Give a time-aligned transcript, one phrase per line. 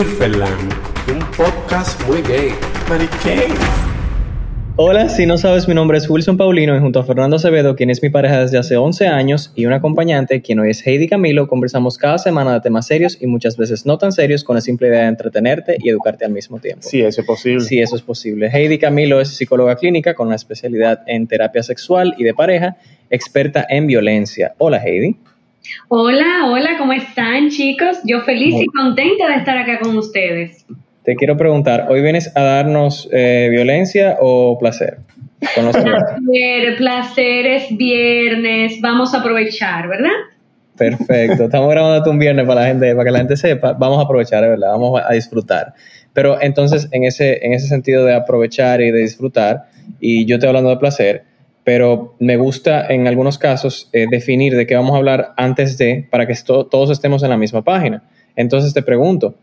[0.00, 0.06] Un
[1.36, 2.52] podcast muy gay.
[2.88, 3.52] Mariquén.
[4.76, 7.90] Hola, si no sabes, mi nombre es Wilson Paulino y junto a Fernando Acevedo, quien
[7.90, 11.48] es mi pareja desde hace 11 años, y un acompañante, quien hoy es Heidi Camilo,
[11.48, 14.88] conversamos cada semana de temas serios y muchas veces no tan serios con la simple
[14.88, 16.80] idea de entretenerte y educarte al mismo tiempo.
[16.80, 17.60] Sí, eso es posible.
[17.60, 18.48] Sí, eso es posible.
[18.50, 22.78] Heidi Camilo es psicóloga clínica con una especialidad en terapia sexual y de pareja,
[23.10, 24.54] experta en violencia.
[24.56, 25.18] Hola, Heidi.
[25.88, 27.98] Hola, hola, ¿cómo están chicos?
[28.04, 30.66] Yo feliz y contenta de estar acá con ustedes.
[31.04, 34.98] Te quiero preguntar, ¿hoy vienes a darnos eh, violencia o placer?
[35.40, 40.10] Placer, placer es viernes, vamos a aprovechar, ¿verdad?
[40.76, 44.02] Perfecto, estamos grabando un viernes para la gente, para que la gente sepa, vamos a
[44.02, 44.70] aprovechar, ¿verdad?
[44.70, 45.74] Vamos a disfrutar.
[46.12, 49.64] Pero entonces, en ese, en ese sentido de aprovechar y de disfrutar,
[50.00, 51.24] y yo estoy hablando de placer,
[51.64, 56.06] pero me gusta en algunos casos eh, definir de qué vamos a hablar antes de,
[56.10, 58.02] para que esto- todos estemos en la misma página.
[58.36, 59.34] Entonces te pregunto,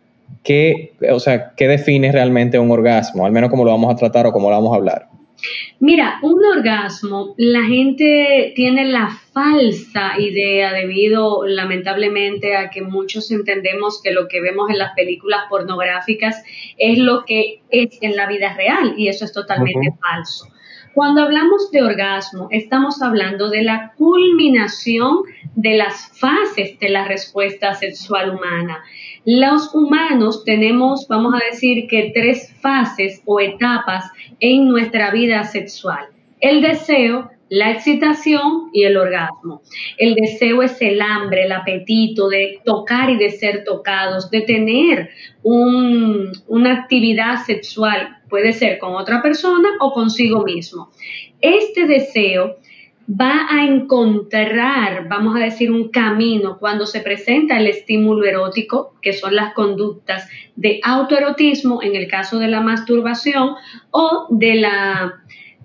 [0.43, 3.25] ¿qué, o sea, ¿qué define realmente un orgasmo?
[3.25, 5.07] Al menos cómo lo vamos a tratar o cómo lo vamos a hablar.
[5.79, 14.01] Mira, un orgasmo, la gente tiene la falsa idea debido lamentablemente a que muchos entendemos
[14.01, 16.43] que lo que vemos en las películas pornográficas
[16.79, 20.47] es lo que es en la vida real y eso es totalmente falso.
[20.97, 25.19] Cuando hablamos de orgasmo, estamos hablando de la culminación
[25.53, 28.79] de las fases de la respuesta sexual humana.
[29.23, 34.05] Los humanos tenemos, vamos a decir que tres fases o etapas
[34.39, 36.07] en nuestra vida sexual.
[36.39, 39.61] El deseo, la excitación y el orgasmo.
[39.99, 45.11] El deseo es el hambre, el apetito de tocar y de ser tocados, de tener
[45.43, 50.89] un- una actividad sexual, puede ser con otra persona o consigo mismo.
[51.41, 52.57] Este deseo
[53.09, 59.13] va a encontrar, vamos a decir, un camino cuando se presenta el estímulo erótico, que
[59.13, 63.51] son las conductas de autoerotismo en el caso de la masturbación
[63.91, 65.13] o de la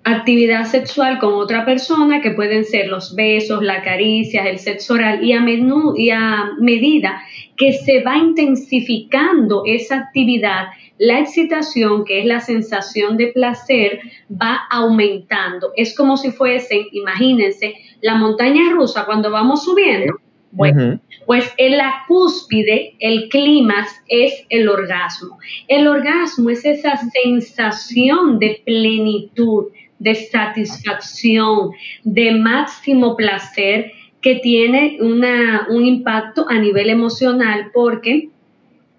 [0.05, 5.23] actividad sexual con otra persona, que pueden ser los besos, la caricia, el sexo oral,
[5.23, 7.21] y a, menú, y a medida
[7.55, 13.99] que se va intensificando esa actividad, la excitación, que es la sensación de placer,
[14.29, 15.71] va aumentando.
[15.75, 20.15] Es como si fuesen, imagínense, la montaña rusa cuando vamos subiendo.
[20.51, 25.39] Bueno, pues en la cúspide, el clímax es el orgasmo.
[25.67, 31.71] El orgasmo es esa sensación de plenitud, de satisfacción,
[32.03, 38.29] de máximo placer que tiene una, un impacto a nivel emocional porque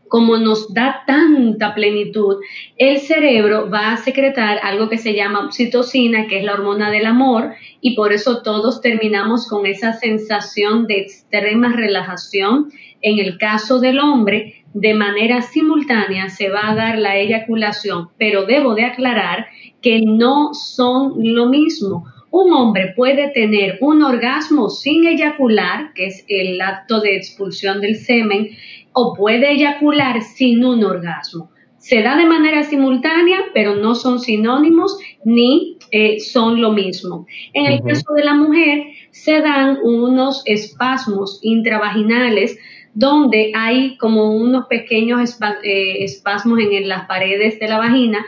[0.08, 2.36] como nos da tanta plenitud,
[2.76, 7.06] el cerebro va a secretar algo que se llama oxitocina, que es la hormona del
[7.06, 12.70] amor, y por eso todos terminamos con esa sensación de extrema relajación.
[13.02, 18.44] En el caso del hombre, de manera simultánea se va a dar la eyaculación, pero
[18.44, 19.46] debo de aclarar
[19.80, 22.06] que no son lo mismo.
[22.30, 27.94] Un hombre puede tener un orgasmo sin eyacular, que es el acto de expulsión del
[27.94, 28.48] semen,
[28.94, 31.50] o puede eyacular sin un orgasmo.
[31.76, 37.26] Se da de manera simultánea, pero no son sinónimos ni eh, son lo mismo.
[37.52, 42.58] En el caso de la mujer, se dan unos espasmos intravaginales
[42.94, 48.24] donde hay como unos pequeños espa- eh, espasmos en las paredes de la vagina.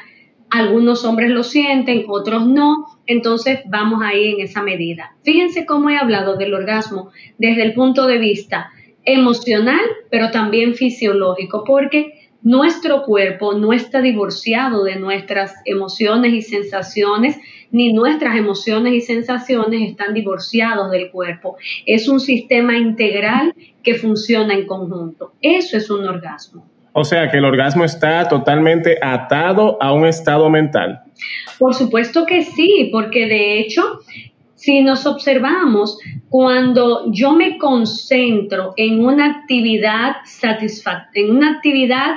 [0.51, 2.85] Algunos hombres lo sienten, otros no.
[3.07, 5.17] Entonces vamos ahí en esa medida.
[5.25, 8.71] Fíjense cómo he hablado del orgasmo desde el punto de vista
[9.07, 9.81] emocional,
[10.11, 17.39] pero también fisiológico, porque nuestro cuerpo no está divorciado de nuestras emociones y sensaciones,
[17.71, 21.57] ni nuestras emociones y sensaciones están divorciados del cuerpo.
[21.87, 25.33] Es un sistema integral que funciona en conjunto.
[25.41, 26.65] Eso es un orgasmo.
[26.93, 31.03] O sea que el orgasmo está totalmente atado a un estado mental.
[31.59, 34.01] Por supuesto que sí, porque de hecho,
[34.57, 35.99] si nos observamos,
[36.29, 42.17] cuando yo me concentro en una actividad satisfactoria, en una actividad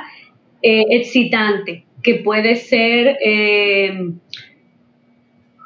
[0.62, 4.12] eh, excitante, que puede ser eh,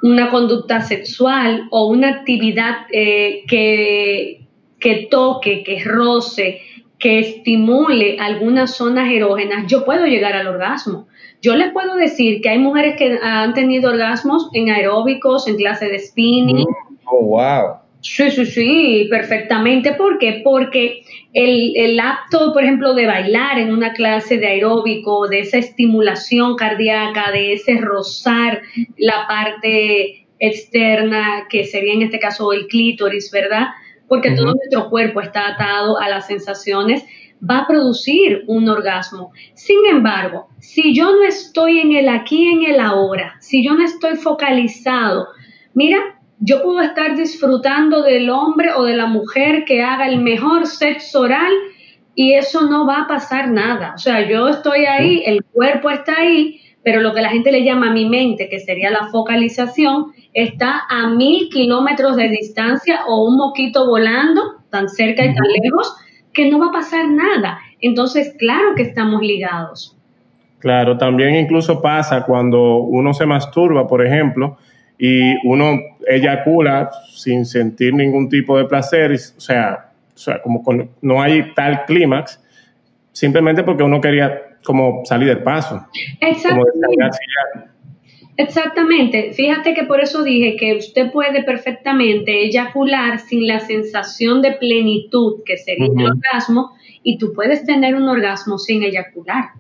[0.02, 4.42] una conducta sexual o una actividad eh, que,
[4.80, 6.60] que toque, que roce,
[6.98, 11.08] que estimule algunas zonas erógenas, yo puedo llegar al orgasmo.
[11.44, 15.90] Yo les puedo decir que hay mujeres que han tenido orgasmos en aeróbicos, en clase
[15.90, 16.66] de spinning.
[17.04, 17.84] Oh, wow.
[18.00, 19.92] Sí, sí, sí, perfectamente.
[19.92, 20.40] ¿Por qué?
[20.42, 21.04] Porque
[21.34, 26.56] el, el, acto, por ejemplo, de bailar en una clase de aeróbico, de esa estimulación
[26.56, 28.62] cardíaca, de ese rozar
[28.98, 33.68] la parte externa, que sería en este caso el clítoris, ¿verdad?
[34.08, 37.04] Porque todo nuestro cuerpo está atado a las sensaciones,
[37.50, 39.32] va a producir un orgasmo.
[39.54, 43.84] Sin embargo, si yo no estoy en el aquí, en el ahora, si yo no
[43.84, 45.28] estoy focalizado,
[45.74, 45.98] mira,
[46.40, 51.22] yo puedo estar disfrutando del hombre o de la mujer que haga el mejor sexo
[51.22, 51.54] oral
[52.16, 53.94] y eso no va a pasar nada.
[53.96, 57.64] O sea, yo estoy ahí, el cuerpo está ahí, pero lo que la gente le
[57.64, 63.38] llama mi mente, que sería la focalización, está a mil kilómetros de distancia o un
[63.38, 65.96] moquito volando tan cerca y tan lejos
[66.34, 67.60] que no va a pasar nada.
[67.82, 69.98] Entonces, claro que estamos ligados.
[70.60, 74.58] Claro, también incluso pasa cuando uno se masturba, por ejemplo,
[74.98, 75.78] y uno
[76.08, 80.64] eyacula sin sentir ningún tipo de placer, o sea, o sea como
[81.02, 82.42] no hay tal clímax,
[83.12, 85.86] simplemente porque uno quería como salir del paso.
[86.22, 87.18] Exactamente.
[88.38, 89.32] Exactamente.
[89.34, 95.44] Fíjate que por eso dije que usted puede perfectamente eyacular sin la sensación de plenitud
[95.46, 96.72] que sería el orgasmo
[97.04, 99.52] y tú puedes tener un orgasmo sin eyacular.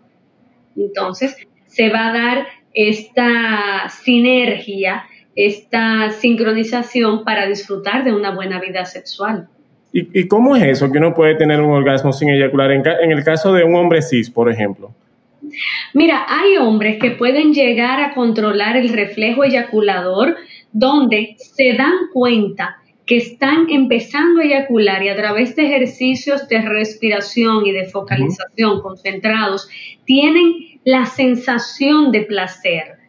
[0.75, 1.35] Entonces,
[1.65, 5.03] se va a dar esta sinergia
[5.35, 9.47] esta sincronización para disfrutar de una buena vida sexual.
[9.95, 12.71] ¿Y, cómo es eso que uno puede tener un orgasmo sin eyacular?
[12.71, 14.91] En, en, el caso de un hombre cis, por ejemplo.
[15.93, 20.37] Mira, hay hombres que pueden llegar a controlar el reflejo eyaculador
[20.71, 26.61] donde se dan cuenta que están empezando a eyacular y a través de ejercicios de
[26.61, 29.67] respiración y de focalización concentrados,
[30.05, 33.03] tienen la sensación de placer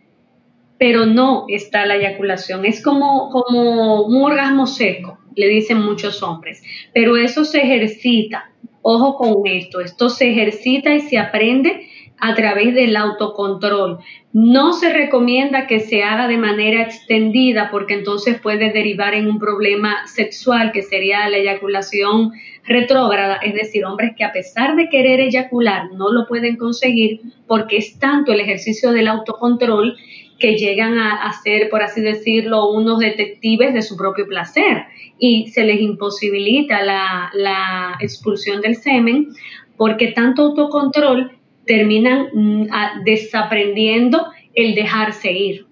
[0.79, 2.65] pero no está la eyaculación.
[2.65, 8.51] Es como, como un orgasmo seco, le dicen muchos hombres, pero eso se ejercita.
[8.83, 11.89] Ojo con esto, esto se ejercita y se aprende
[12.19, 13.99] a través del autocontrol.
[14.33, 19.39] No se recomienda que se haga de manera extendida porque entonces puede derivar en un
[19.39, 22.33] problema sexual que sería la eyaculación
[22.67, 27.77] retrógrada, es decir, hombres que a pesar de querer eyacular no lo pueden conseguir porque
[27.77, 29.97] es tanto el ejercicio del autocontrol
[30.39, 34.85] que llegan a, ser, por así decirlo, unos detectives de su propio placer
[35.19, 39.29] y se les imposibilita la, expulsión del semen
[39.77, 41.33] porque tanto autocontrol
[41.67, 42.67] terminan mm,
[43.05, 45.67] desaprendiendo el dejarse ir.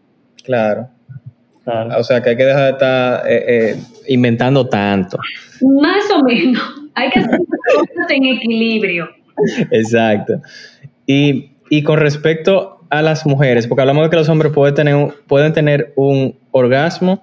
[0.45, 0.89] Claro.
[1.97, 3.77] O sea que hay que dejar de estar eh, eh,
[4.09, 5.19] inventando tanto.
[5.61, 6.63] Más o menos.
[6.95, 9.09] Hay que hacer cosas en equilibrio.
[9.71, 10.43] Exacto.
[11.07, 15.15] Y, y con respecto a las mujeres, porque hablamos de que los hombres pueden tener,
[15.27, 17.23] pueden tener un orgasmo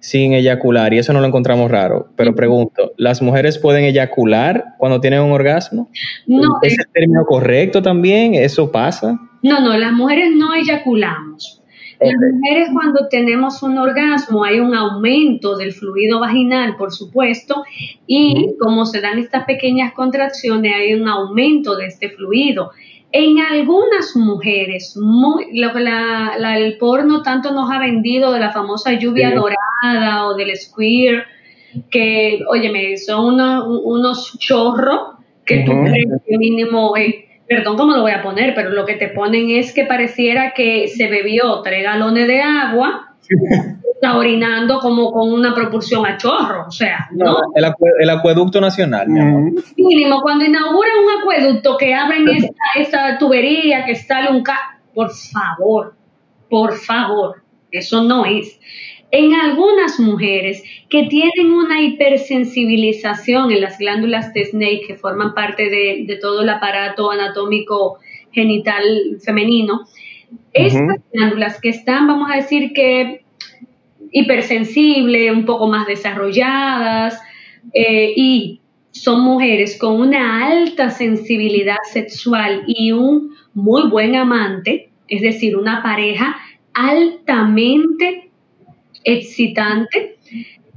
[0.00, 2.08] sin eyacular y eso no lo encontramos raro.
[2.16, 5.88] Pero pregunto, ¿las mujeres pueden eyacular cuando tienen un orgasmo?
[6.26, 6.58] No.
[6.62, 8.34] ¿Es el término correcto también?
[8.34, 9.20] ¿Eso pasa?
[9.42, 11.60] No, no, las mujeres no eyaculamos.
[12.00, 17.62] Las mujeres cuando tenemos un orgasmo hay un aumento del fluido vaginal, por supuesto,
[18.06, 22.70] y como se dan estas pequeñas contracciones hay un aumento de este fluido.
[23.12, 28.52] En algunas mujeres, muy, lo que la, el porno tanto nos ha vendido de la
[28.52, 31.24] famosa lluvia dorada o del square,
[31.90, 38.12] que, óyeme, son unos chorros que tú crees que mínimo, eh, perdón cómo lo voy
[38.12, 42.28] a poner, pero lo que te ponen es que pareciera que se bebió tres galones
[42.28, 43.16] de agua
[44.00, 47.36] está orinando como con una propulsión a chorro, o sea, ¿no?
[47.54, 49.52] el, acueducto nacional, mi amor.
[49.76, 52.26] Mínimo, cuando inauguran un acueducto que abren
[52.76, 54.78] esa tubería, que sale un ca...
[54.94, 55.94] Por favor,
[56.48, 58.58] por favor, eso no es.
[59.10, 65.64] En algunas mujeres que tienen una hipersensibilización en las glándulas de Snake, que forman parte
[65.64, 67.98] de, de todo el aparato anatómico
[68.32, 69.82] genital femenino,
[70.52, 73.24] estas glándulas que están, vamos a decir que
[74.12, 77.20] hipersensibles, un poco más desarrolladas
[77.72, 78.60] eh, y
[78.92, 85.82] son mujeres con una alta sensibilidad sexual y un muy buen amante, es decir, una
[85.82, 86.36] pareja
[86.74, 88.30] altamente
[89.04, 90.16] excitante,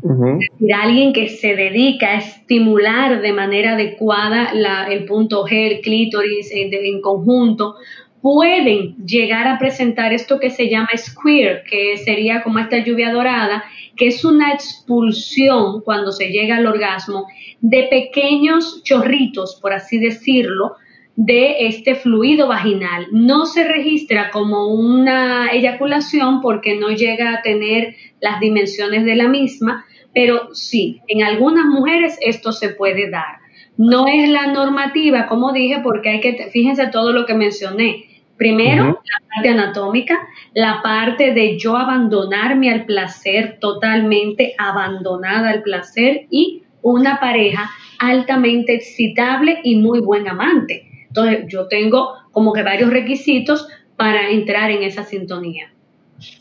[0.03, 4.51] es decir, alguien que se dedica a estimular de manera adecuada
[4.89, 7.75] el punto G, el clítoris en conjunto,
[8.23, 13.65] pueden llegar a presentar esto que se llama square, que sería como esta lluvia dorada,
[13.97, 17.27] que es una expulsión cuando se llega al orgasmo
[17.59, 20.77] de pequeños chorritos, por así decirlo,
[21.17, 23.07] de este fluido vaginal.
[23.11, 29.27] No se registra como una eyaculación porque no llega a tener las dimensiones de la
[29.27, 33.39] misma, pero sí, en algunas mujeres esto se puede dar.
[33.75, 38.12] No es la normativa, como dije, porque hay que, fíjense todo lo que mencioné.
[38.43, 40.19] Primero, la parte anatómica,
[40.53, 48.73] la parte de yo abandonarme al placer, totalmente abandonada al placer y una pareja altamente
[48.73, 50.89] excitable y muy buen amante.
[51.07, 55.71] Entonces, yo tengo como que varios requisitos para entrar en esa sintonía.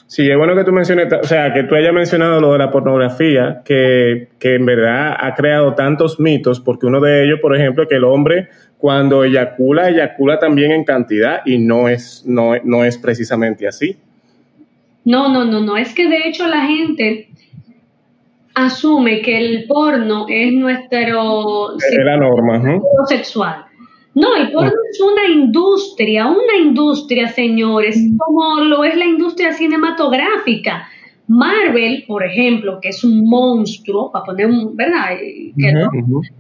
[0.07, 2.71] Sí, es bueno que tú menciones, o sea, que tú hayas mencionado lo de la
[2.71, 7.89] pornografía, que, que en verdad ha creado tantos mitos, porque uno de ellos, por ejemplo,
[7.89, 12.99] que el hombre cuando eyacula, eyacula también en cantidad y no es, no, no es
[12.99, 13.97] precisamente así.
[15.05, 17.29] No, no, no, no, es que de hecho la gente
[18.55, 21.77] asume que el porno es nuestro...
[21.77, 22.81] Es la norma.
[23.07, 23.65] Sexual.
[24.15, 30.87] No, el porno es una industria, una industria, señores, como lo es la industria cinematográfica.
[31.29, 35.17] Marvel, por ejemplo, que es un monstruo, para poner un, ¿verdad?
[35.19, 35.73] Que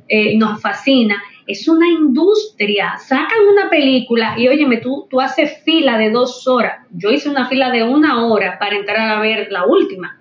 [0.08, 2.98] eh, nos fascina, es una industria.
[2.98, 6.86] Sacan una película y óyeme, tú, tú haces fila de dos horas.
[6.90, 10.20] Yo hice una fila de una hora para entrar a ver la última.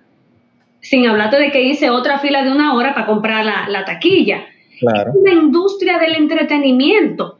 [0.80, 4.46] Sin hablarte de que hice otra fila de una hora para comprar la, la taquilla.
[4.80, 5.10] Claro.
[5.10, 7.38] Es una industria del entretenimiento.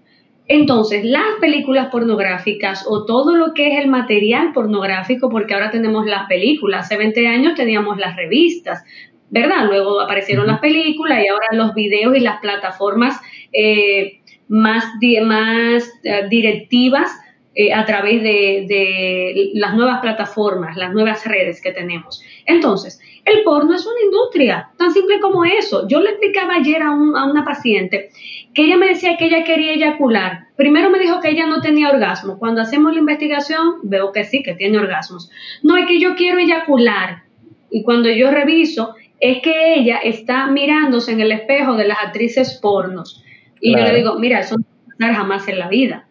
[0.49, 6.05] Entonces, las películas pornográficas o todo lo que es el material pornográfico, porque ahora tenemos
[6.07, 8.85] las películas, hace 20 años teníamos las revistas,
[9.31, 9.67] ¿verdad?
[9.67, 13.21] Luego aparecieron las películas y ahora los videos y las plataformas
[13.53, 14.85] eh, más,
[15.25, 17.11] más eh, directivas
[17.55, 22.23] eh, a través de, de, las nuevas plataformas, las nuevas redes que tenemos.
[22.47, 25.87] Entonces, el porno es una industria, tan simple como eso.
[25.87, 28.11] Yo le explicaba ayer a, a una paciente
[28.55, 30.47] que ella me decía que ella quería eyacular.
[30.57, 32.39] Primero me dijo que ella no tenía orgasmo.
[32.39, 35.31] Cuando hacemos la investigación, veo que sí, que tiene orgasmos.
[35.63, 37.25] No, es que yo quiero eyacular.
[37.71, 42.59] Y cuando yo reviso, es que ella está mirándose en el espejo de las actrices
[42.61, 43.23] pornos.
[43.61, 46.07] Y yo le digo, mira, eso no va a pasar jamás en la vida.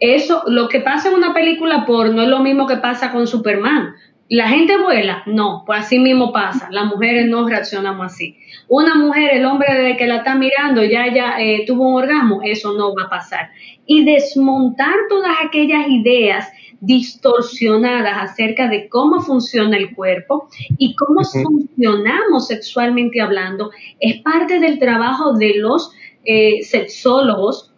[0.00, 3.94] Eso, lo que pasa en una película porno es lo mismo que pasa con Superman.
[4.28, 5.22] ¿La gente vuela?
[5.26, 6.68] No, pues así mismo pasa.
[6.70, 8.36] Las mujeres no reaccionamos así.
[8.68, 12.40] Una mujer, el hombre de que la está mirando ya ya eh, tuvo un orgasmo,
[12.42, 13.50] eso no va a pasar.
[13.86, 16.48] Y desmontar todas aquellas ideas
[16.80, 24.78] distorsionadas acerca de cómo funciona el cuerpo y cómo funcionamos sexualmente hablando es parte del
[24.78, 25.92] trabajo de los
[26.24, 27.72] eh, sexólogos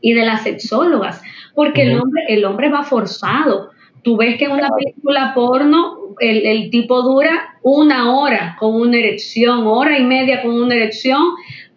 [0.00, 1.22] y de las sexólogas,
[1.54, 3.70] porque el, hombre, el hombre va forzado
[4.06, 9.66] Tú ves que en una película porno el, tipo dura una hora con una erección,
[9.66, 11.24] hora y media con una erección,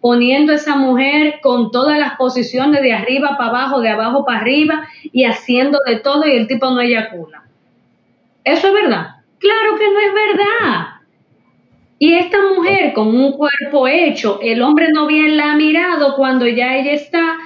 [0.00, 4.42] poniendo a esa mujer con todas las posiciones de arriba para abajo, de abajo para
[4.42, 7.42] arriba y haciendo de todo y el tipo no eyacula.
[8.44, 9.16] ¿Eso es verdad?
[9.40, 10.86] Claro que no es verdad.
[11.98, 16.46] Y esta mujer con un cuerpo hecho, el hombre no bien la ha mirado cuando
[16.46, 17.38] ya ella está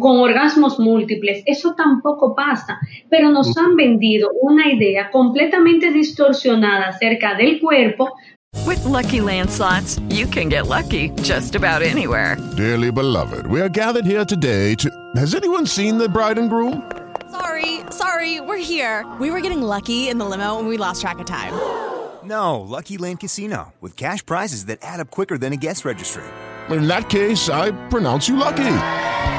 [0.00, 1.42] con orgasmos múltiples.
[1.46, 2.78] Eso tampoco pasa,
[3.10, 8.10] pero nos han vendido una idea completamente distorsionada acerca del cuerpo.
[8.66, 12.36] With lucky landslots, you can get lucky just about anywhere.
[12.56, 14.90] Dearly beloved, we are gathered here today to.
[15.16, 16.82] Has anyone seen the bride and groom?
[17.30, 19.06] Sorry, sorry, we're here.
[19.18, 21.52] We were getting lucky in the limo and we lost track of time.
[22.24, 26.22] No, Lucky Land Casino, with cash prizes that add up quicker than a guest registry.
[26.70, 29.10] In that case, I pronounce you lucky.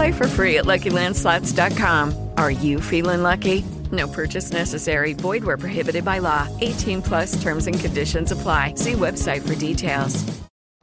[0.00, 2.30] Play for free at LuckyLandSlots.com.
[2.38, 3.66] Are you feeling lucky?
[3.92, 5.12] No purchase necessary.
[5.12, 6.48] Void where prohibited by law.
[6.62, 8.76] 18 plus terms and conditions apply.
[8.76, 10.24] See website for details.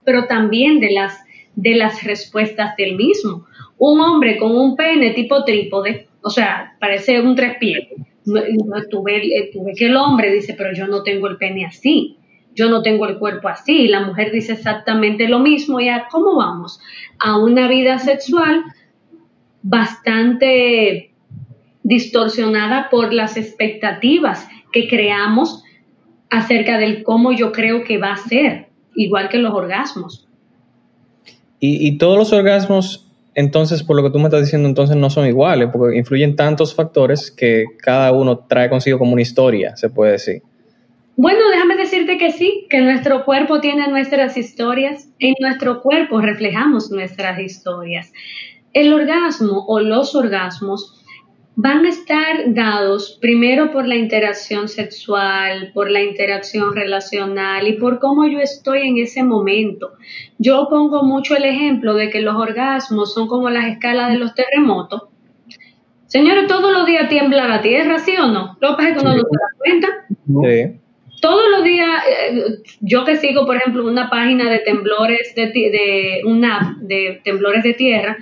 [0.06, 1.18] Pero también de las,
[1.56, 3.48] de las respuestas del mismo.
[3.80, 7.88] Un hombre con un pene tipo trípode, o sea, parece un tres pies.
[8.24, 8.44] Tuve,
[8.92, 12.18] tuve que el hombre dice, pero yo no tengo el pene así
[12.58, 13.88] yo no tengo el cuerpo así.
[13.88, 15.80] La mujer dice exactamente lo mismo.
[15.80, 16.80] ¿Y a cómo vamos?
[17.20, 18.64] A una vida sexual
[19.70, 21.12] bastante
[21.84, 25.64] distorsionada por las expectativas que creamos
[26.30, 30.28] acerca del cómo yo creo que va a ser, igual que los orgasmos.
[31.60, 33.08] Y, y todos los orgasmos
[33.38, 36.74] entonces, por lo que tú me estás diciendo, entonces no son iguales, porque influyen tantos
[36.74, 40.42] factores que cada uno trae consigo como una historia, se puede decir.
[41.18, 46.90] Bueno, déjame decirte que sí, que nuestro cuerpo tiene nuestras historias, en nuestro cuerpo reflejamos
[46.90, 48.12] nuestras historias.
[48.74, 50.98] El orgasmo o los orgasmos
[51.60, 57.98] van a estar dados primero por la interacción sexual, por la interacción relacional y por
[58.00, 59.94] cómo yo estoy en ese momento.
[60.38, 64.36] Yo pongo mucho el ejemplo de que los orgasmos son como las escalas de los
[64.36, 65.06] terremotos.
[66.06, 68.56] Señores, todos los días tiembla la tierra, ¿sí o no?
[68.62, 69.88] Lo que pasa es que uno no se da cuenta.
[70.28, 70.80] Sí.
[71.22, 72.44] Todos los días, eh,
[72.82, 77.74] yo que sigo, por ejemplo, una página de temblores de, de una de temblores de
[77.74, 78.18] tierra,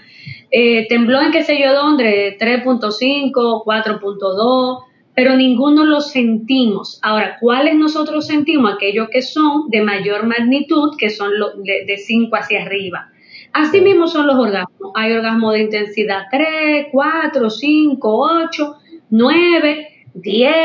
[0.51, 4.83] eh, tembló en qué sé yo dónde, 3.5, 4.2,
[5.13, 6.99] pero ninguno lo sentimos.
[7.01, 8.73] Ahora, ¿cuáles nosotros sentimos?
[8.73, 11.31] Aquellos que son de mayor magnitud, que son
[11.63, 13.09] de, 5 hacia arriba.
[13.53, 14.91] Así mismo son los orgasmos.
[14.95, 18.75] Hay orgasmos de intensidad 3, 4, 5, 8,
[19.09, 20.55] 9, 10,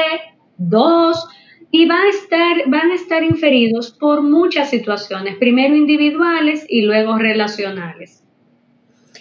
[0.58, 1.28] 2
[1.70, 7.16] y van a estar, van a estar inferidos por muchas situaciones, primero individuales y luego
[7.18, 8.22] relacionales.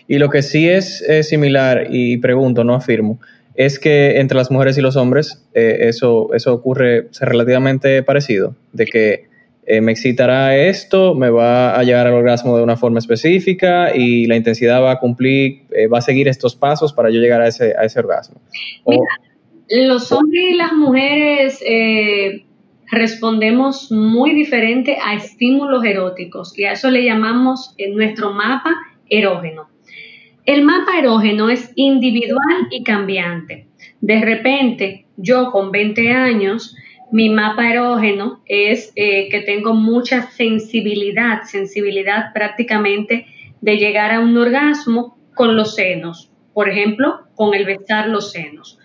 [0.07, 3.19] Y lo que sí es, similar, y pregunto, no afirmo,
[3.59, 8.85] es que entre las mujeres y los hombres eh, eso, eso ocurre relativamente parecido, de
[8.85, 9.29] que
[9.65, 14.25] eh, me excitará esto, me va a llegar al orgasmo de una forma específica y
[14.27, 17.49] la intensidad va a cumplir, eh, va a seguir estos pasos para yo llegar a
[17.49, 18.41] ese, a ese orgasmo.
[19.69, 21.63] Los hombres y las mujeres
[22.91, 28.75] respondemos muy diferente a estímulos eróticos y a eso le llamamos en nuestro mapa
[29.09, 29.69] erógeno.
[30.45, 33.67] El mapa erógeno es individual y cambiante.
[34.01, 36.75] De repente, yo con 20 años,
[37.11, 43.27] mi mapa erógeno es eh, que tengo mucha sensibilidad, sensibilidad prácticamente
[43.61, 48.79] de llegar a un orgasmo con los senos, por ejemplo, con el besar los senos.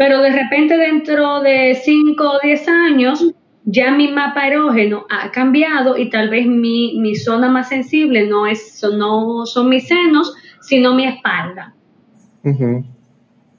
[0.00, 3.34] Pero de repente dentro de 5 o 10 años,
[3.66, 8.82] ya mi mapa erógeno ha cambiado y tal vez mi, zona más sensible no, es,
[8.96, 11.74] no son mis senos, sino mi espalda.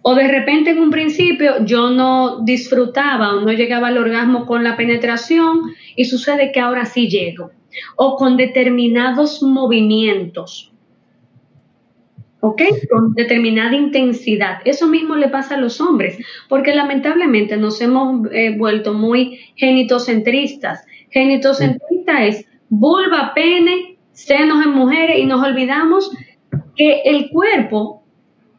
[0.02, 4.64] O de repente en un principio yo no disfrutaba o no llegaba al orgasmo con
[4.64, 5.62] la penetración
[5.96, 7.52] y sucede que ahora sí llego.
[7.98, 10.74] O con determinados movimientos.
[12.42, 12.62] ¿Ok?
[12.92, 14.60] Con determinada intensidad.
[14.66, 16.18] Eso mismo le pasa a los hombres,
[16.50, 20.86] porque lamentablemente nos hemos eh, vuelto muy genitocentristas.
[21.12, 26.12] Genitocentrista es vulva, pene, senos en mujeres y nos olvidamos
[26.76, 28.04] que el cuerpo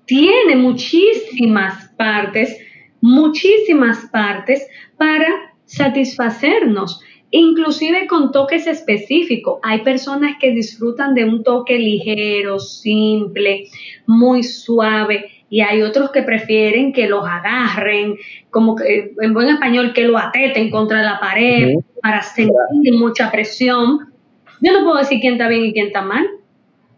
[0.07, 2.59] tiene muchísimas partes,
[3.01, 4.67] muchísimas partes
[4.97, 5.27] para
[5.65, 9.59] satisfacernos, inclusive con toques específicos.
[9.63, 13.69] Hay personas que disfrutan de un toque ligero, simple,
[14.07, 18.17] muy suave, y hay otros que prefieren que los agarren,
[18.51, 24.13] como que en buen español, que lo ateten contra la pared para sentir mucha presión.
[24.61, 26.27] Yo no puedo decir quién está bien y quién está mal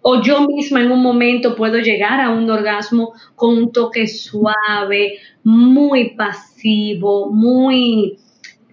[0.06, 5.14] o yo misma en un momento puedo llegar a un orgasmo con un toque suave,
[5.42, 8.18] muy pasivo, muy,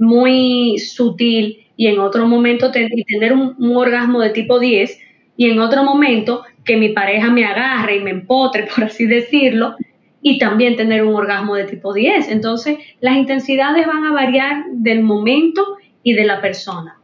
[0.01, 4.99] muy sutil y en otro momento tener un, orgasmo de tipo 10
[5.37, 9.75] y en otro momento que mi pareja me agarre y me empotre, por así decirlo,
[10.23, 12.29] y también tener un orgasmo de tipo 10.
[12.29, 15.63] Entonces, las intensidades van a variar del momento
[16.03, 16.99] y de la persona.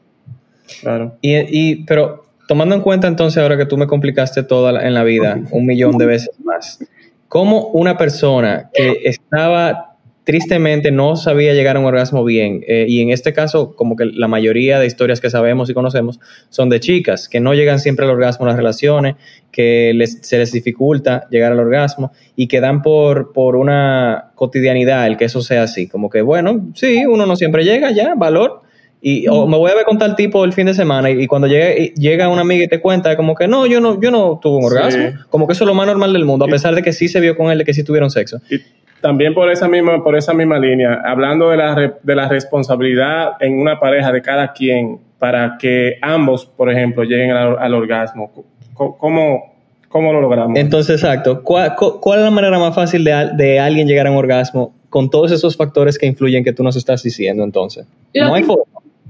[0.82, 1.18] Claro.
[1.22, 5.04] Y, y pero tomando en cuenta entonces ahora que tú me complicaste toda en la
[5.04, 6.80] vida un millón de veces más,
[7.28, 9.97] ¿cómo una persona que estaba
[10.28, 14.04] tristemente no sabía llegar a un orgasmo bien, eh, y en este caso como que
[14.04, 18.04] la mayoría de historias que sabemos y conocemos son de chicas, que no llegan siempre
[18.04, 19.16] al orgasmo en las relaciones,
[19.54, 25.16] que se les dificulta llegar al orgasmo y que dan por, por una cotidianidad el
[25.16, 28.64] que eso sea así, como que bueno, sí, uno no siempre llega ya, valor,
[29.00, 31.48] y o me voy a ver con tal tipo el fin de semana y, cuando
[31.48, 34.58] llegue, llega una amiga y te cuenta como que no, yo no, yo no tuve
[34.58, 36.92] un orgasmo, como que eso es lo más normal del mundo, a pesar de que
[36.92, 38.42] sí se vio con él, de que sí tuvieron sexo.
[38.50, 38.60] Y
[39.08, 43.58] también por esa misma, por esa misma línea, hablando de la, de la responsabilidad en
[43.58, 48.30] una pareja de cada quien para que ambos, por ejemplo, lleguen al, orgasmo,
[48.74, 49.54] ¿cómo,
[49.88, 50.60] ¿cómo lo logramos?
[50.60, 54.18] Entonces, exacto, ¿cuál, cuál es la manera más fácil de, de alguien llegar a un
[54.18, 57.88] orgasmo con todos esos factores que influyen que tú nos estás diciendo entonces?
[58.14, 58.66] no hay forma.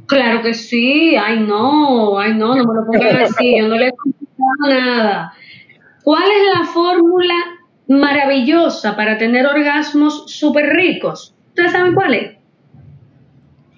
[0.05, 3.87] Claro que sí, ay no, ay no, no me lo pongan así, yo no le
[3.87, 5.33] he contado nada.
[6.03, 7.33] ¿Cuál es la fórmula
[7.87, 11.33] maravillosa para tener orgasmos súper ricos.
[11.49, 12.37] ¿Ustedes saben cuál es?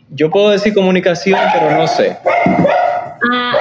[0.09, 2.17] Yo puedo decir comunicación, pero no sé.
[3.31, 3.57] Ah,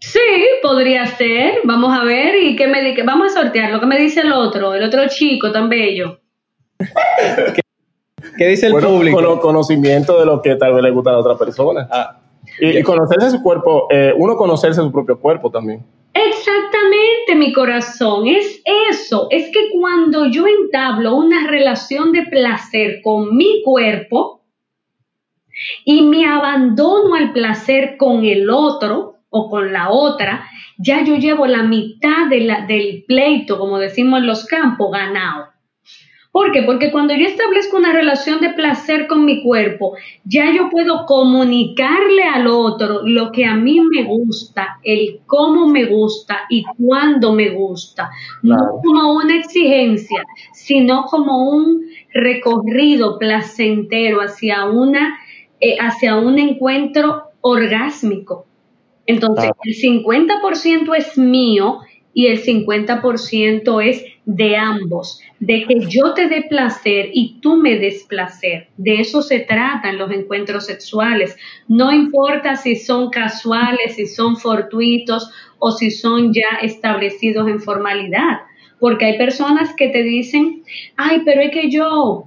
[0.00, 0.18] sí,
[0.62, 1.60] podría ser.
[1.64, 4.32] Vamos a ver y qué me di- vamos a sortear lo que me dice el
[4.32, 6.18] otro, el otro chico tan bello.
[8.36, 9.16] ¿Qué dice el Bueno, público?
[9.16, 11.88] cono- conocimiento de lo que tal vez le gusta a la otra persona.
[11.90, 12.18] Ah,
[12.60, 15.84] y, y conocerse su cuerpo, eh, uno conocerse su propio cuerpo también.
[16.56, 23.36] Exactamente, mi corazón, es eso, es que cuando yo entablo una relación de placer con
[23.36, 24.42] mi cuerpo
[25.84, 30.46] y me abandono al placer con el otro o con la otra,
[30.78, 35.48] ya yo llevo la mitad del pleito, como decimos en los campos, ganado.
[36.36, 36.64] ¿Por qué?
[36.64, 42.24] Porque cuando yo establezco una relación de placer con mi cuerpo, ya yo puedo comunicarle
[42.24, 47.48] al otro lo que a mí me gusta, el cómo me gusta y cuándo me
[47.48, 48.10] gusta.
[48.42, 50.22] No como una exigencia,
[50.52, 55.18] sino como un recorrido placentero hacia, una,
[55.58, 58.44] eh, hacia un encuentro orgásmico.
[59.06, 61.78] Entonces, el 50% es mío
[62.12, 67.78] y el 50% es de ambos, de que yo te dé placer y tú me
[67.78, 68.68] des placer.
[68.76, 71.36] De eso se tratan los encuentros sexuales.
[71.68, 78.40] No importa si son casuales, si son fortuitos o si son ya establecidos en formalidad,
[78.80, 80.64] porque hay personas que te dicen,
[80.96, 82.24] ay, pero es que yo,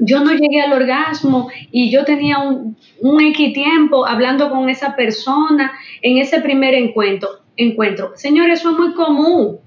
[0.00, 5.70] yo no llegué al orgasmo y yo tenía un, un tiempo hablando con esa persona
[6.02, 7.28] en ese primer encuentro.
[7.56, 8.10] encuentro.
[8.16, 9.60] Señor, eso es muy común,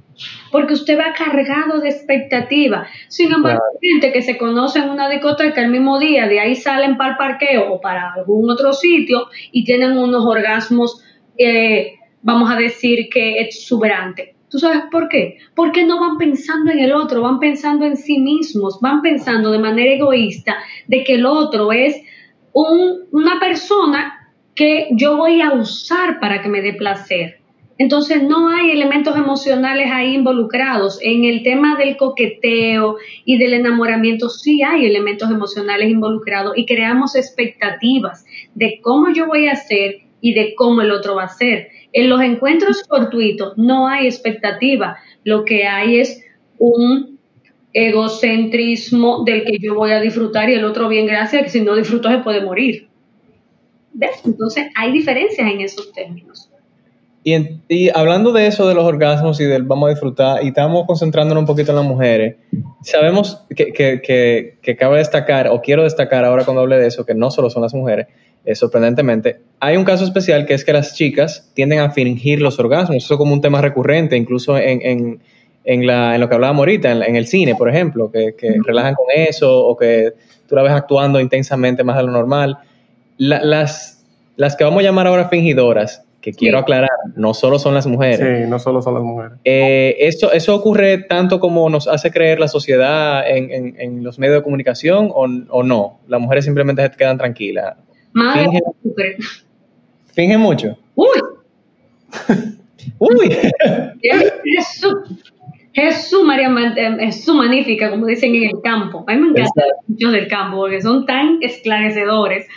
[0.52, 2.88] porque usted va cargado de expectativa.
[3.08, 6.56] Sin embargo, hay gente que se conoce en una discoteca el mismo día, de ahí
[6.56, 11.04] salen para el parqueo o para algún otro sitio y tienen unos orgasmos,
[11.38, 14.30] eh, vamos a decir que exuberantes.
[14.50, 15.38] ¿Tú sabes por qué?
[15.54, 19.60] Porque no van pensando en el otro, van pensando en sí mismos, van pensando de
[19.60, 20.56] manera egoísta
[20.88, 22.00] de que el otro es
[22.54, 27.40] un- una persona que yo voy a usar para que me dé placer.
[27.78, 30.98] Entonces no hay elementos emocionales ahí involucrados.
[31.02, 37.16] En el tema del coqueteo y del enamoramiento sí hay elementos emocionales involucrados y creamos
[37.16, 41.68] expectativas de cómo yo voy a hacer y de cómo el otro va a hacer.
[41.92, 46.24] En los encuentros fortuitos no hay expectativa, lo que hay es
[46.58, 47.20] un
[47.74, 51.76] egocentrismo del que yo voy a disfrutar y el otro bien gracias, que si no
[51.76, 52.88] disfruto se puede morir.
[53.92, 54.22] ¿Ves?
[54.26, 56.45] Entonces hay diferencias en esos términos.
[57.28, 60.50] Y, en- y hablando de eso, de los orgasmos y del vamos a disfrutar, y
[60.50, 62.36] estamos concentrándonos un poquito en las mujeres,
[62.84, 67.04] sabemos que, que, que, que cabe destacar, o quiero destacar ahora cuando hable de eso,
[67.04, 68.06] que no solo son las mujeres,
[68.46, 72.60] eh, sorprendentemente, hay un caso especial que es que las chicas tienden a fingir los
[72.60, 75.20] orgasmos, eso es como un tema recurrente, incluso en, en,
[75.64, 78.94] en, la, en lo que hablábamos ahorita, en el cine, por ejemplo, que, que relajan
[78.94, 80.12] con eso, o que
[80.48, 82.60] tú la ves actuando intensamente más de lo normal.
[83.18, 87.76] La- las, las que vamos a llamar ahora fingidoras, que quiero aclarar, no solo son
[87.76, 88.18] las mujeres.
[88.20, 89.38] Sí, no solo son las mujeres.
[89.46, 94.18] Eh, eso, ¿Eso ocurre tanto como nos hace creer la sociedad en, en- en los
[94.18, 96.00] medios de comunicación o, o no?
[96.08, 97.78] Las mujeres simplemente se quedan tranquilas.
[98.12, 98.48] Madre
[100.14, 100.78] Fingen, mucho.
[100.96, 101.08] Uy,
[103.00, 103.30] Uy,
[104.02, 104.94] Jesús,
[105.74, 109.04] Jesús María, eh, Jesús magnífica, como dicen en el campo.
[109.08, 109.66] A mí me encantan
[110.00, 112.48] los del campo porque son tan esclarecedores.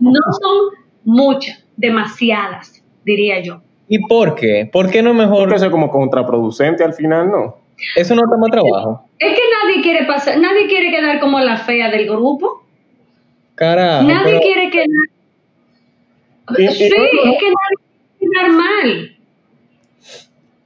[0.00, 2.73] No son muchas, demasiadas,
[3.04, 3.60] diría yo.
[3.88, 4.68] ¿y por qué?
[4.72, 5.40] ¿Por qué no es mejor?
[5.40, 7.56] Porque eso es como contraproducente al final, ¿no?
[7.96, 9.06] Eso no toma trabajo.
[9.18, 12.62] Es que nadie quiere pasar, nadie quiere quedar como la fea del grupo.
[13.54, 14.02] Carajo.
[14.08, 14.86] nadie pero- quiere quedar.
[16.58, 17.76] Y- y sí, no- es que nadie
[18.18, 19.10] quiere quedar mal.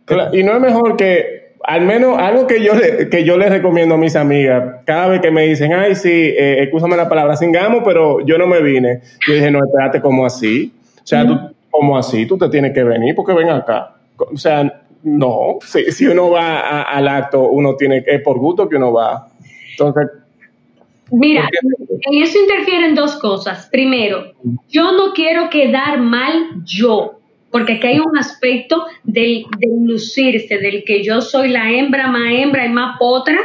[0.05, 3.51] Claro, Y no es mejor que, al menos algo que yo le, que yo les
[3.51, 7.37] recomiendo a mis amigas, cada vez que me dicen, ay, sí, eh, escúchame la palabra,
[7.37, 9.01] singamos, pero yo no me vine.
[9.27, 10.73] Yo dije, no, espérate, ¿cómo así?
[11.03, 11.39] O sea, tú,
[11.71, 12.27] ¿cómo así?
[12.27, 13.97] Tú te tienes que venir porque ven acá.
[14.17, 18.69] O sea, no, si, si uno va a- al acto, uno tiene, es por gusto
[18.69, 19.29] que uno va.
[19.73, 20.09] Entonces,
[21.11, 21.49] Mira,
[22.03, 23.67] en eso interfieren dos cosas.
[23.73, 24.33] Primero,
[24.69, 30.85] yo no quiero quedar mal yo, porque aquí hay un aspecto del, del lucirse, del
[30.85, 33.39] que yo soy la hembra más hembra y más potra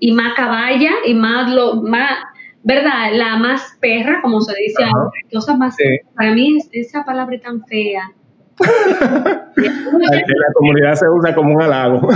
[0.00, 2.18] y más caballa y más, lo, más
[2.64, 3.12] ¿verdad?
[3.14, 4.84] La más perra, como se dice.
[5.32, 5.84] Cosas más, Sí.
[6.14, 8.10] Para mí es- esa palabra tan fea.
[8.58, 12.08] la comunidad se usa como un halago.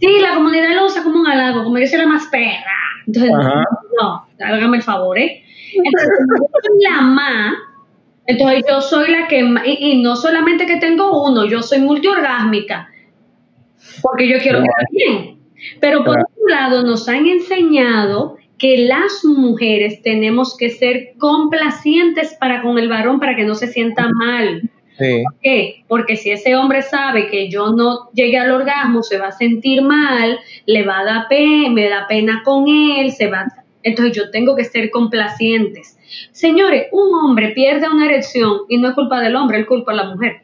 [0.00, 2.76] Sí, la comunidad lo usa como un halago, como yo soy la más perra.
[3.06, 3.64] Entonces, Ajá.
[4.00, 5.42] no, hágame el favor, ¿eh?
[5.74, 7.54] Entonces, yo soy la más,
[8.26, 11.80] entonces yo soy la que más, y, y no solamente que tengo uno, yo soy
[11.80, 12.88] multiorgásmica,
[14.02, 15.38] porque yo quiero quedar bien.
[15.80, 16.28] Pero por Claro.
[16.30, 22.88] otro lado, nos han enseñado que las mujeres tenemos que ser complacientes para con el
[22.88, 24.68] varón para que no se sienta mal.
[24.98, 25.22] Sí.
[25.22, 25.84] ¿Por qué?
[25.86, 29.82] Porque si ese hombre sabe que yo no llegué al orgasmo, se va a sentir
[29.82, 33.46] mal, le va a dar pena, me da pena con él, se va.
[33.84, 35.96] Entonces yo tengo que ser complacientes.
[36.32, 39.98] Señores, un hombre pierde una erección y no es culpa del hombre, es culpa de
[39.98, 40.42] la mujer.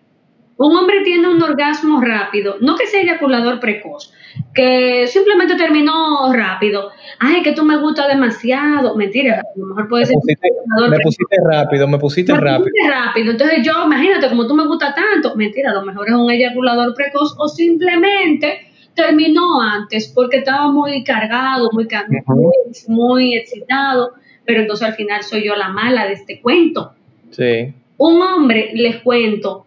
[0.56, 4.12] Un hombre tiene un orgasmo rápido, no que sea eyaculador precoz,
[4.54, 6.90] que simplemente terminó rápido.
[7.18, 8.94] Ay, que tú me gusta demasiado.
[8.96, 11.02] Mentira, a lo mejor puede Me ser me precoz.
[11.02, 12.68] pusiste rápido, me pusiste Me rápido.
[12.70, 13.30] pusiste rápido.
[13.32, 16.94] Entonces yo, imagínate, como tú me gusta tanto, mentira, a lo mejor es un eyaculador
[16.94, 22.52] precoz o simplemente terminó antes porque estaba muy cargado, muy, ca- muy,
[22.86, 24.12] muy excitado,
[24.44, 26.92] pero entonces al final soy yo la mala de este cuento.
[27.30, 27.74] Sí.
[27.96, 29.66] Un hombre, les cuento,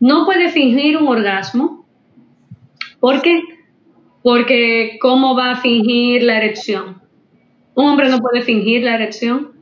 [0.00, 1.86] no puede fingir un orgasmo.
[3.00, 3.42] ¿Por qué?
[4.22, 7.02] Porque ¿cómo va a fingir la erección?
[7.74, 9.52] Un hombre no puede fingir la erección.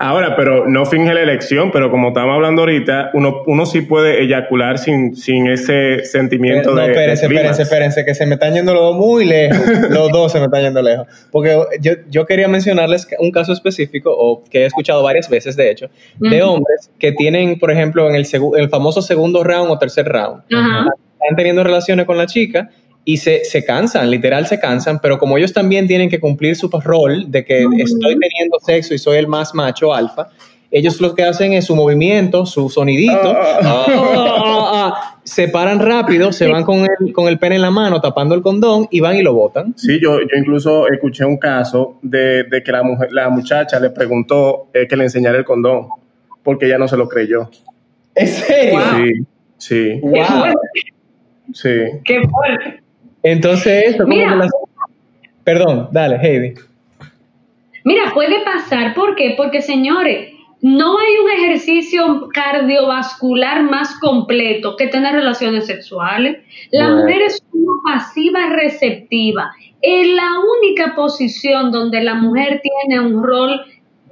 [0.00, 4.22] Ahora, pero no finge la elección, pero como estamos hablando ahorita, uno, uno sí puede
[4.22, 6.86] eyacular sin, sin ese sentimiento Eh, no, de.
[6.88, 9.58] de espérense, espérense, espérense, que se me están yendo los dos muy lejos.
[9.90, 11.06] los dos se me están yendo lejos.
[11.30, 15.70] Porque yo, yo quería mencionarles un caso específico, o que he escuchado varias veces, de
[15.70, 19.78] hecho, de hombres que tienen, por ejemplo, en el, segu- el famoso segundo round o
[19.78, 22.70] tercer round, están teniendo relaciones con la chica
[23.10, 26.68] y se, se cansan, literal se cansan, pero como ellos también tienen que cumplir su
[26.68, 30.28] rol de que estoy teniendo sexo y soy el más macho alfa,
[30.70, 33.60] ellos lo que hacen es su movimiento, su sonidito, Ah.
[33.62, 37.70] ah, ah, ah, se paran rápido, se van con el, con el pene en la
[37.70, 39.72] mano tapando el condón y van y lo botan.
[39.78, 43.88] Sí, yo, yo incluso escuché un caso de, de que la, mujer, la muchacha le
[43.88, 45.88] preguntó eh, que le enseñara el condón,
[46.42, 47.48] porque ella no se lo creyó.
[48.14, 48.80] ¿En serio?
[48.98, 49.12] Sí,
[49.56, 50.52] sí, Qué Wow.
[51.54, 51.70] sí.
[52.04, 52.77] qué fuerte.
[53.22, 54.34] Entonces, eso Mira.
[54.36, 54.50] las-
[55.44, 56.54] Perdón, dale, Heidi.
[57.84, 59.34] Mira, puede pasar, ¿por qué?
[59.36, 66.38] Porque, señores, no hay un ejercicio cardiovascular más completo que tener relaciones sexuales.
[66.72, 67.02] La Bueno.
[67.02, 69.50] mujer es una pasiva receptiva.
[69.80, 70.28] Es la
[70.60, 73.60] única posición donde la mujer tiene un rol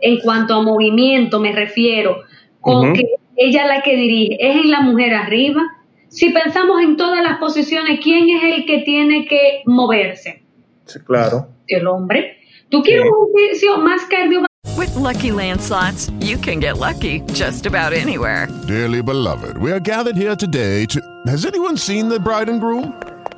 [0.00, 2.18] en cuanto a movimiento, me refiero,
[2.60, 3.02] con que
[3.36, 5.62] ella la que dirige, es en la mujer arriba.
[6.08, 10.42] Si pensamos en todas las posiciones, ¿quién es el que tiene que moverse?
[10.86, 11.48] sí, claro.
[11.68, 12.36] El hombre.
[12.70, 13.10] ¿Tú quieres Sí.
[13.10, 14.46] un ejercicio más cardiovascular?
[14.78, 18.46] With Lucky Land slots, you can get lucky just about anywhere.
[18.66, 21.00] Dearly beloved, we are gathered here today to.
[21.26, 22.92] Has anyone seen the bride and groom?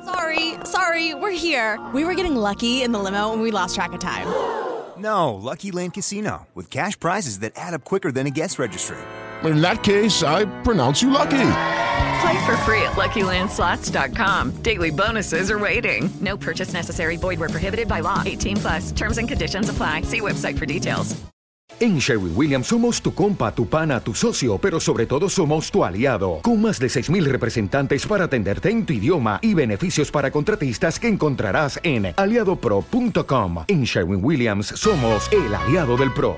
[0.05, 1.79] Sorry, sorry, we're here.
[1.93, 4.27] We were getting lucky in the limo and we lost track of time.
[4.97, 8.97] No, Lucky Land Casino, with cash prizes that add up quicker than a guest registry.
[9.43, 11.37] In that case, I pronounce you lucky.
[12.21, 14.61] Play for free at LuckyLandSlots.com.
[14.61, 16.09] Daily bonuses are waiting.
[16.19, 17.17] No purchase necessary.
[17.17, 18.23] Void where prohibited by law.
[18.25, 18.91] 18 plus.
[18.91, 20.01] Terms and conditions apply.
[20.03, 21.15] See website for details.
[21.81, 25.85] En Sherwin Williams somos tu compa, tu pana, tu socio, pero sobre todo somos tu
[25.85, 30.99] aliado, con más de 6.000 representantes para atenderte en tu idioma y beneficios para contratistas
[30.99, 33.63] que encontrarás en aliadopro.com.
[33.67, 36.35] En Sherwin Williams somos el aliado del PRO.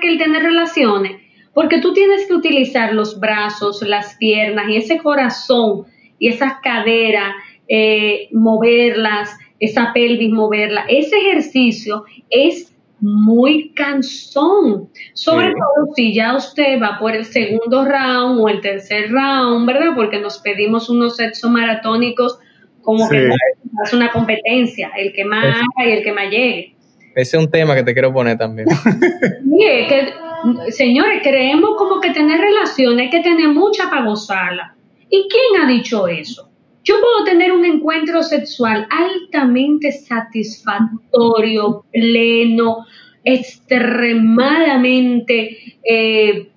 [0.00, 1.22] que el tener relaciones,
[1.56, 5.86] porque tú tienes que utilizar los brazos, las piernas y ese corazón
[6.18, 7.32] y esas caderas,
[7.66, 10.84] eh, moverlas, esa pelvis, moverla.
[10.86, 15.52] Ese ejercicio es muy cansón, sobre Sí.
[15.54, 19.94] todo si ya usted va por el segundo round o el tercer round, ¿verdad?
[19.96, 22.38] Porque nos pedimos unos sexos maratónicos
[22.82, 23.36] como que Sí.
[23.82, 26.74] es una competencia, el que más haga y el que más llegue.
[27.14, 28.68] Ese es un tema que te quiero poner también.
[29.44, 30.25] Mire, que,
[30.70, 34.74] señores, creemos como que tener relaciones hay que tener mucha para gozarla.
[35.08, 36.50] ¿Y quién ha dicho eso?
[36.84, 42.86] Yo puedo tener un encuentro sexual altamente satisfactorio, pleno,
[43.24, 46.48] extremadamente eh,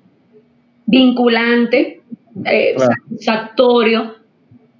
[0.85, 2.01] vinculante,
[2.45, 2.91] eh, Claro.
[3.09, 4.15] satisfactorio,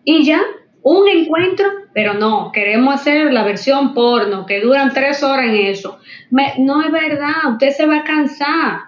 [0.04, 0.42] y ya,
[0.82, 5.98] un encuentro, pero no, queremos hacer la versión porno, que duran tres horas en eso.
[6.32, 8.80] Me- no es verdad, usted se va a cansar.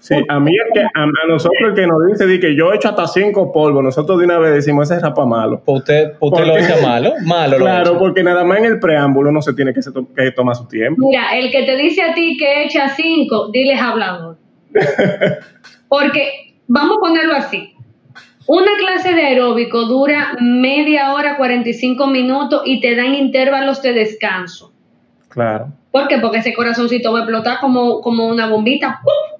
[0.00, 2.72] Sí, a mí es que, a, a nosotros el que nos dice di que yo
[2.72, 5.62] he hecho hasta cinco polvos, nosotros de una vez decimos ese es rapa malo.
[5.64, 8.78] Pues usted, pues usted lo echa malo, malo lo Claro, porque nada más en el
[8.80, 11.06] preámbulo no se tiene que, se to- que tomar su tiempo.
[11.08, 14.36] Mira, el que te dice a ti que echa cinco, diles hablador.
[15.88, 17.72] Porque, vamos a ponerlo así.
[18.46, 24.72] Una clase de aeróbico dura media hora, 45 minutos y te dan intervalos de descanso.
[25.28, 25.68] Claro.
[25.90, 26.18] ¿Por qué?
[26.18, 29.00] Porque ese corazoncito va a explotar como, como una bombita.
[29.02, 29.33] ¡Pum!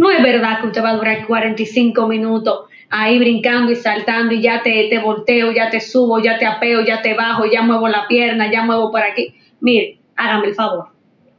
[0.00, 4.40] No es verdad que usted va a durar 45 minutos ahí brincando y saltando y
[4.40, 7.86] ya te, te volteo, ya te subo, ya te apeo, ya te bajo, ya muevo
[7.86, 9.34] la pierna, ya muevo por aquí.
[9.60, 10.86] Mire, hágame el favor.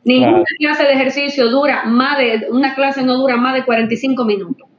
[0.03, 4.69] Ninguna clase de ejercicio dura más de, una clase no dura más de 45 minutos.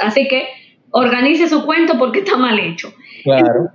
[0.00, 0.48] Así que
[0.90, 2.92] organice su cuento porque está mal hecho.
[3.22, 3.70] Claro.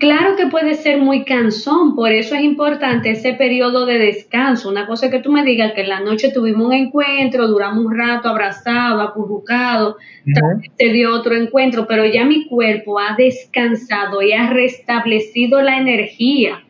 [0.00, 4.70] Claro que puede ser muy cansón, por eso es importante ese periodo de descanso.
[4.70, 7.98] Una cosa que tú me digas que en la noche tuvimos un encuentro, duramos un
[7.98, 9.98] rato abrazado, acurrucado,
[10.34, 15.60] tal vez te dio otro encuentro, pero ya mi cuerpo ha descansado y ha restablecido
[15.60, 16.64] la energía.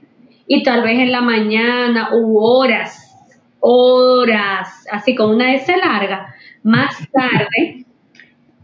[0.49, 3.14] Y tal vez en la mañana u horas,
[3.61, 7.85] horas, así con una S larga, más tarde,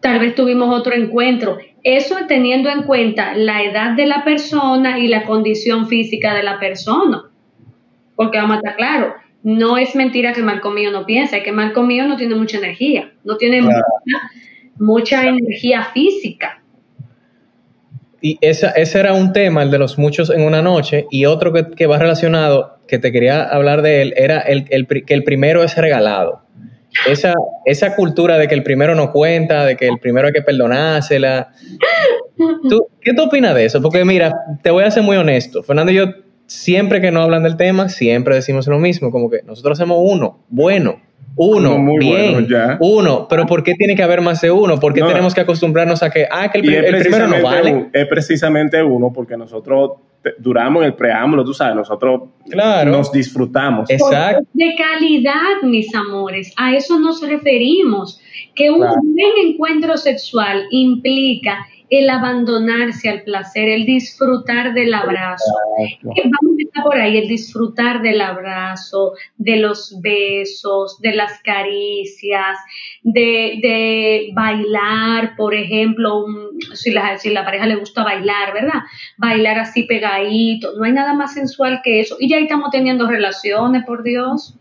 [0.00, 5.06] tal vez tuvimos otro encuentro eso teniendo en cuenta la edad de la persona y
[5.06, 7.30] la condición física de la persona.
[8.16, 11.52] Porque vamos a estar claro, no es mentira que mal comido no piensa, es que
[11.52, 13.62] mal comido no tiene mucha energía, no tiene
[14.78, 16.60] mucha, energía física.
[18.20, 21.52] Y esa, ese era un tema, el de los muchos en una noche, y otro
[21.52, 25.76] que, va relacionado, que te quería hablar de él, era el, que el primero es
[25.76, 26.45] regalado.
[27.06, 30.42] Esa, esa cultura de que el primero no cuenta, de que el primero hay que
[30.42, 31.52] perdonársela.
[32.68, 33.80] ¿Tú, ¿Qué tú opinas de eso?
[33.80, 34.32] Porque mira,
[34.62, 35.62] te voy a ser muy honesto.
[35.62, 36.06] Fernando y yo,
[36.46, 40.44] siempre que no hablan del tema, siempre decimos lo mismo, como que nosotros hacemos uno,
[40.48, 41.00] bueno,
[41.38, 42.48] uno, bien,
[42.80, 44.80] uno, pero ¿por qué tiene que haber más de uno?
[44.80, 47.90] ¿Por qué tenemos que acostumbrarnos a que, ah, que el, el primero no vale?
[47.92, 49.92] es precisamente uno, porque nosotros
[50.38, 52.22] duramos en el preámbulo, tú sabes, nosotros
[52.86, 53.90] nos disfrutamos.
[53.90, 54.46] Exacto.
[54.52, 58.20] De calidad, mis amores, a eso nos referimos,
[58.54, 65.52] que un buen encuentro sexual implica el abandonarse al placer, el disfrutar del abrazo.
[66.02, 72.58] Vamos a empezar por ahí, el disfrutar del abrazo, de los besos, de las caricias,
[73.02, 76.26] de, bailar, por ejemplo,
[76.74, 78.80] si, la, si la pareja le gusta bailar, ¿verdad?
[79.16, 82.16] Bailar así pegadito, no hay nada más sensual que eso.
[82.18, 84.54] Y ya ahí estamos teniendo relaciones, por Dios.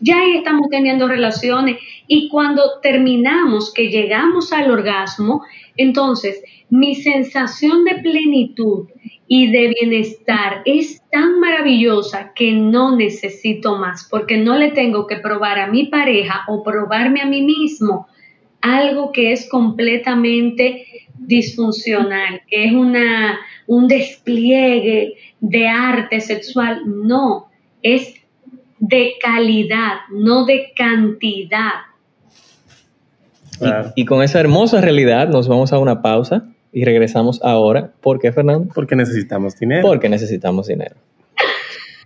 [0.00, 5.42] Ya ahí estamos teniendo relaciones y cuando terminamos, que llegamos al orgasmo,
[5.76, 8.88] entonces, mi sensación de plenitud
[9.26, 15.16] y de bienestar es tan maravillosa que no necesito más, porque no le tengo que
[15.16, 18.06] probar a mi pareja o probarme a mí mismo
[18.60, 20.84] algo que es completamente
[21.18, 26.82] disfuncional, que es una, un despliegue de arte sexual.
[26.86, 27.48] No,
[27.82, 28.14] es
[28.78, 31.72] de calidad, no de cantidad.
[33.96, 37.92] Y, con esa hermosa realidad nos vamos a una pausa y regresamos ahora.
[38.00, 38.72] ¿Por qué, Fernando?
[38.72, 39.82] Porque necesitamos dinero.
[39.82, 40.94] Porque necesitamos dinero.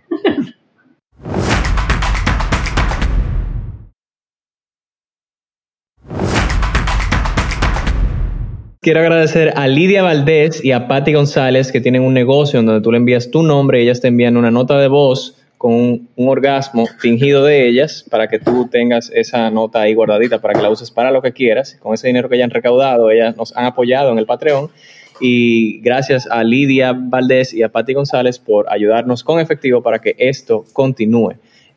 [8.83, 12.81] Quiero agradecer a Lidia Valdés y a Patti González que tienen un negocio en donde
[12.81, 16.09] tú le envías tu nombre y ellas te envían una nota de voz con un,
[16.17, 20.69] orgasmo fingido de ellas para que tú tengas esa nota ahí guardadita para que la
[20.69, 21.77] uses para lo que quieras.
[21.79, 24.69] Con ese dinero que hayan recaudado, ellas nos han apoyado en el Patreon.
[25.21, 30.17] Y gracias a Lidia Valdés y a Patti González por ayudarnos con efectivo para que
[30.17, 31.35] esto continúe.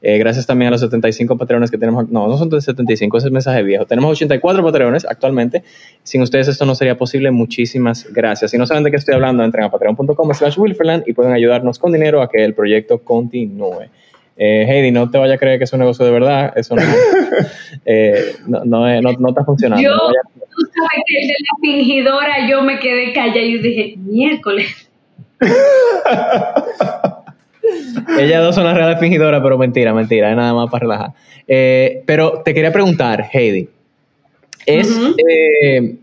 [0.08, 2.08] Eh, gracias también a los 75 patrones que tenemos.
[2.08, 3.86] No, no son 75, ese es mensaje viejo.
[3.86, 5.64] Tenemos 84 patrones actualmente.
[6.04, 7.32] Sin ustedes esto no sería posible.
[7.32, 8.52] Muchísimas gracias.
[8.52, 11.80] Si no saben de qué estoy hablando, entren a patreon.com slash wilferland y pueden ayudarnos
[11.80, 13.86] con dinero a que el proyecto continúe.
[14.36, 16.52] Eh, Heidi, no te vayas a creer que es un negocio de verdad.
[16.54, 16.82] Eso no,
[17.84, 19.82] eh, no, no, no, está funcionando.
[19.82, 24.88] Yo, tú sabes que el de la fingidora, yo me quedé callada y dije, miércoles.
[28.18, 31.10] Ellas dos son las reales fingidoras, pero mentira, mentira, es nada más para relajar.
[31.46, 33.68] Eh, pero te quería preguntar, Heidi,
[34.64, 34.88] ¿es,
[35.28, 35.96] eh,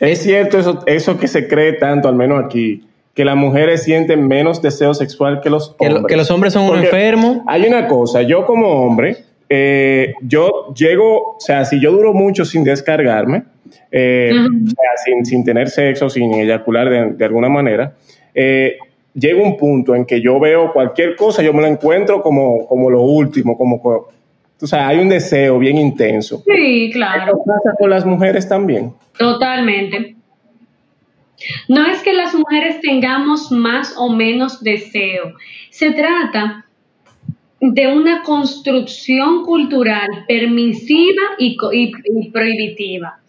[0.00, 2.84] ¿es cierto eso, eso que se cree tanto, al menos aquí,
[3.14, 6.04] que las mujeres sienten menos deseo sexual que los hombres?
[6.08, 7.38] Que, los hombres son enfermos.
[7.46, 12.44] Hay una cosa, yo como hombre, eh, yo llego, o sea, si yo duro mucho
[12.44, 17.94] sin descargarme, o sea, sin, tener sexo, sin eyacular de, de alguna manera,
[18.34, 18.78] eh,
[19.14, 22.90] llega un punto en que yo veo cualquier cosa, yo me lo encuentro como, como
[22.90, 26.42] lo último, como, o sea, hay un deseo bien intenso.
[26.46, 27.32] Sí, claro.
[27.32, 28.92] ¿Qué pasa con las mujeres también?
[29.18, 30.16] Totalmente.
[31.68, 35.32] No es que las mujeres tengamos más o menos deseo,
[35.70, 36.66] se trata
[37.60, 43.20] de una construcción cultural permisiva y, y prohibitiva.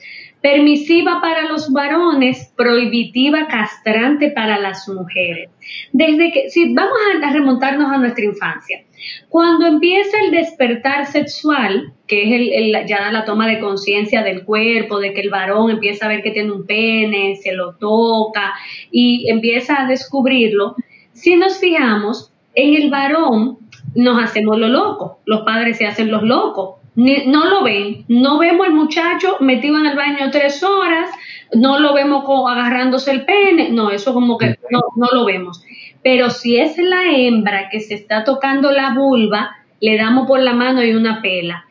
[0.43, 5.49] Permisiva para los varones, prohibitiva, castrante para las mujeres.
[5.93, 8.83] Desde que, si vamos a remontarnos a nuestra infancia,
[9.29, 14.99] cuando empieza el despertar sexual, que es el, ya la toma de conciencia del cuerpo,
[14.99, 18.53] de que el varón empieza a ver que tiene un pene, se lo toca
[18.91, 20.75] y empieza a descubrirlo,
[21.13, 23.59] si nos fijamos, en el varón
[23.95, 28.67] nos hacemos lo loco, los padres se hacen los locos, no lo ven, no vemos
[28.67, 31.09] al muchacho metido en el baño tres horas,
[31.53, 35.63] no lo vemos agarrándose el pene, no, eso como que no, no lo vemos.
[36.03, 40.53] Pero si es la hembra que se está tocando la vulva, le damos por la
[40.53, 41.65] mano y una pela.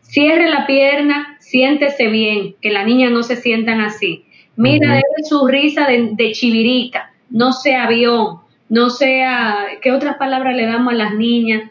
[0.00, 4.24] Cierre la pierna, siéntese bien, que la niña no se sientan así.
[4.56, 8.38] Mira su risa de, chivirica, no sea avión,
[8.68, 11.70] no sea, ¿qué otras palabras le damos a las niñas?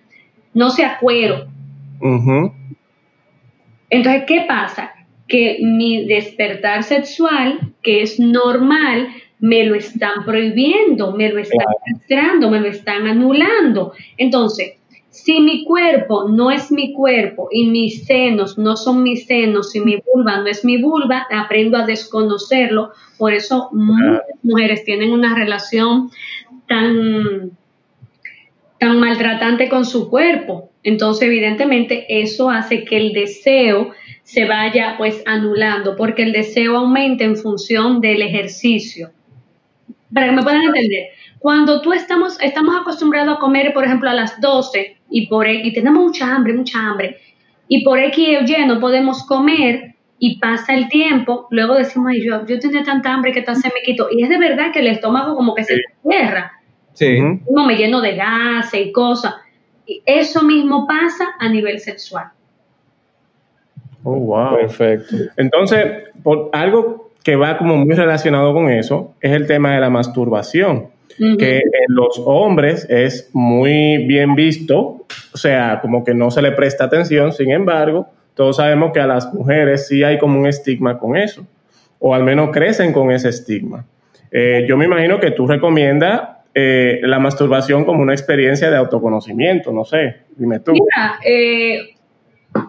[0.54, 1.48] No sea cuero.
[3.94, 4.92] Entonces, ¿qué pasa?
[5.28, 9.08] Que mi despertar sexual, que es normal,
[9.40, 13.94] me lo están prohibiendo, me lo están castrando, me lo están anulando.
[14.18, 14.80] Entonces,
[15.12, 19.80] si mi cuerpo no es mi cuerpo y mis senos no son mis senos y
[19.80, 22.94] mi vulva no es mi vulva, aprendo a desconocerlo.
[23.20, 26.10] Por eso muchas mujeres tienen una relación
[26.68, 27.52] tan,
[28.84, 33.92] tan maltratante con su cuerpo, entonces, evidentemente, eso hace que el deseo
[34.24, 39.12] se vaya pues anulando, porque el deseo aumenta en función del ejercicio.
[40.14, 44.14] Para que me puedan entender, cuando tú estamos, estamos acostumbrados a comer, por ejemplo, a
[44.14, 47.20] las 12 y, por, y tenemos mucha hambre, mucha hambre,
[47.70, 52.22] y por X o Y no podemos comer y pasa el tiempo, luego decimos, ay,
[52.26, 54.10] yo, yo tenía tanta hambre que hasta se me quitó.
[54.12, 56.63] Y es de verdad que el estómago como que se cierra.
[56.94, 57.18] Sí.
[57.46, 59.36] Como me lleno de gas y cosas.
[60.06, 62.28] Eso mismo pasa a nivel sexual.
[64.04, 64.58] Oh, wow.
[64.58, 65.16] Perfecto.
[65.38, 65.86] Entonces,
[66.22, 70.90] por algo que va como muy relacionado con eso es el tema de la masturbación,
[71.18, 76.52] que en los hombres es muy bien visto, o sea, como que no se le
[76.52, 80.98] presta atención, sin embargo, todos sabemos que a las mujeres sí hay como un estigma
[80.98, 81.46] con eso,
[82.00, 83.86] o al menos crecen con ese estigma.
[84.32, 89.72] Eh, yo me imagino que tú recomiendas eh, la masturbación como una experiencia de autoconocimiento,
[89.72, 90.74] no sé, dime tú.
[90.74, 91.96] Mira, eh,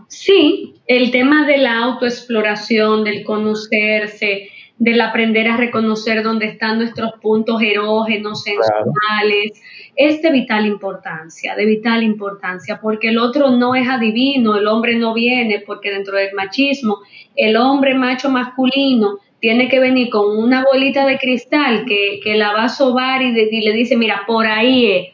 [0.08, 7.12] sí, el tema de la autoexploración, del conocerse, del aprender a reconocer dónde están nuestros
[7.20, 9.52] puntos erógenos, sensuales,
[9.96, 14.96] es de vital importancia, de vital importancia, porque el otro no es adivino, el hombre
[14.96, 16.98] no viene, porque dentro del machismo,
[17.36, 22.64] el hombre macho masculino tiene que venir con una bolita de cristal que, la va
[22.64, 25.08] a sobar y, le dice, mira, por ahí es.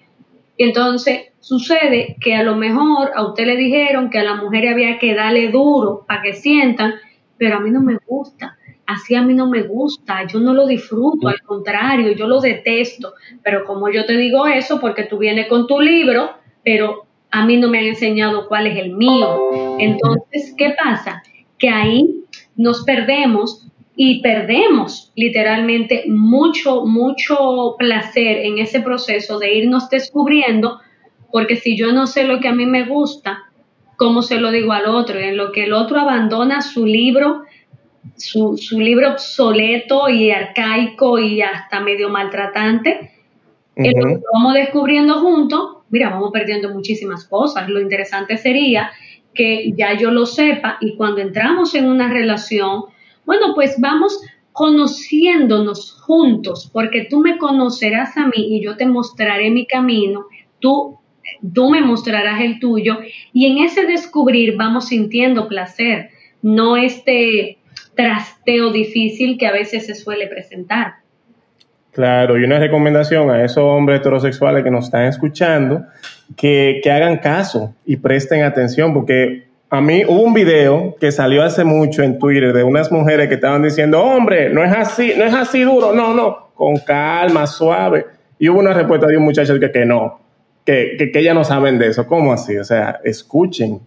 [0.56, 5.00] Entonces sucede que a lo mejor a usted le dijeron que a la mujer había
[5.00, 6.94] que darle duro para que sientan,
[7.38, 8.56] pero a mí no me gusta.
[8.86, 13.14] Así a mí no me gusta, yo no lo disfruto, al contrario, yo lo detesto.
[13.42, 17.56] Pero como yo te digo eso, porque tú vienes con tu libro, pero a mí
[17.56, 19.76] no me han enseñado cuál es el mío.
[19.80, 21.20] Entonces, ¿qué pasa?
[21.58, 22.22] Que ahí
[22.54, 23.66] nos perdemos
[24.02, 30.80] y perdemos literalmente mucho, mucho placer en ese proceso de irnos descubriendo,
[31.30, 33.50] porque si yo no sé lo que a mí me gusta,
[33.98, 35.18] ¿cómo se lo digo al otro?
[35.18, 37.42] En lo que el otro abandona su libro,
[38.16, 43.12] su, libro obsoleto y arcaico y hasta medio maltratante,
[43.76, 47.68] lo vamos descubriendo juntos, mira, vamos perdiendo muchísimas cosas.
[47.68, 48.92] Lo interesante sería
[49.34, 52.84] que ya yo lo sepa y cuando entramos en una relación,
[53.24, 54.20] bueno, pues vamos
[54.52, 60.26] conociéndonos juntos, porque tú me conocerás a mí y yo te mostraré mi camino,
[60.58, 60.98] tú,
[61.54, 62.98] tú me mostrarás el tuyo,
[63.32, 66.10] y en ese descubrir vamos sintiendo placer,
[66.42, 67.58] no este
[67.94, 70.94] trasteo difícil que a veces se suele presentar.
[71.92, 75.84] Claro, y una recomendación a esos hombres heterosexuales que nos están escuchando,
[76.36, 81.44] que, que hagan caso y presten atención, porque a mí hubo un video que salió
[81.44, 85.24] hace mucho en Twitter de unas mujeres que estaban diciendo, hombre, no es así, no
[85.24, 88.04] es así duro, no, no, con calma, suave.
[88.38, 90.20] Y hubo una respuesta de un muchacho que, que no,
[90.64, 92.04] que, que, que no saben de eso.
[92.06, 92.58] ¿Cómo así?
[92.58, 93.80] O sea, escuchen,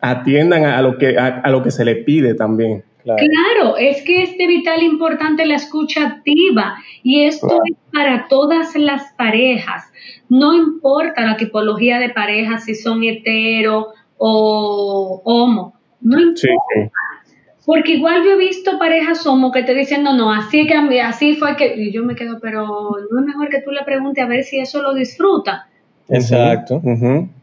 [0.00, 2.82] atiendan a lo que, a, lo que se le pide también.
[3.04, 3.76] Claro.
[3.76, 9.12] es que es de vital importante la escucha activa y esto es para todas las
[9.18, 9.84] parejas.
[10.30, 13.88] No importa la tipología de pareja, si son hetero,
[14.26, 15.74] o homo.
[16.00, 16.90] No importa.
[17.66, 21.34] Porque igual yo he visto parejas homo que te dicen, no, no, así que así
[21.34, 21.74] fue que.
[21.76, 22.66] Y yo me quedo, pero
[23.10, 25.66] no es mejor que tú le preguntes a ver si eso lo disfruta.
[26.08, 26.80] Exacto.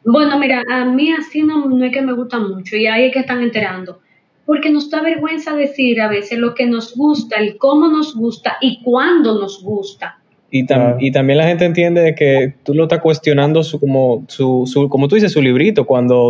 [0.05, 3.13] Bueno, mira, a mí así no, no es que me gusta mucho y ahí es
[3.13, 3.99] que están enterando.
[4.45, 8.57] porque nos da vergüenza decir a veces lo que nos gusta, el cómo nos gusta
[8.61, 10.20] y cuándo nos gusta.
[10.53, 10.65] Y,
[10.99, 15.07] y también la gente entiende que tú lo estás cuestionando su, como, su, su, como
[15.07, 16.29] tú dices, su librito, cuando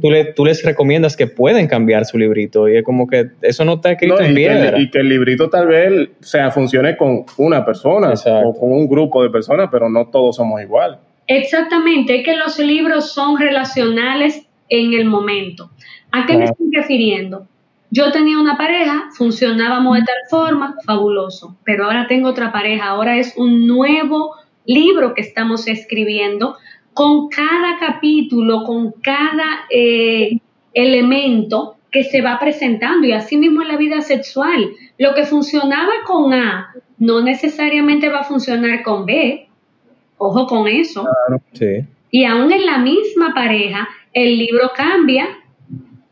[0.00, 3.64] tú, le, tú, les recomiendas que pueden cambiar su librito y es como que eso
[3.64, 4.78] no está escrito en piedra.
[4.78, 8.14] y que el librito tal vez o sea, funcione con una persona
[8.44, 11.00] o con un grupo de personas, pero no todos somos igual.
[11.26, 15.70] Exactamente, es que los libros son relacionales en el momento.
[16.12, 17.48] ¿A qué me estoy refiriendo?
[17.94, 23.18] Yo tenía una pareja, funcionábamos de tal forma, fabuloso, pero ahora tengo otra pareja, ahora
[23.18, 24.34] es un nuevo
[24.64, 26.56] libro que estamos escribiendo
[26.94, 30.38] con cada capítulo, con cada eh,
[30.72, 34.70] elemento que se va presentando y así mismo en la vida sexual.
[34.96, 39.48] Lo que funcionaba con A no necesariamente va a funcionar con B.
[40.16, 41.06] Ojo con eso.
[42.10, 45.28] Y aún en la misma pareja, el libro cambia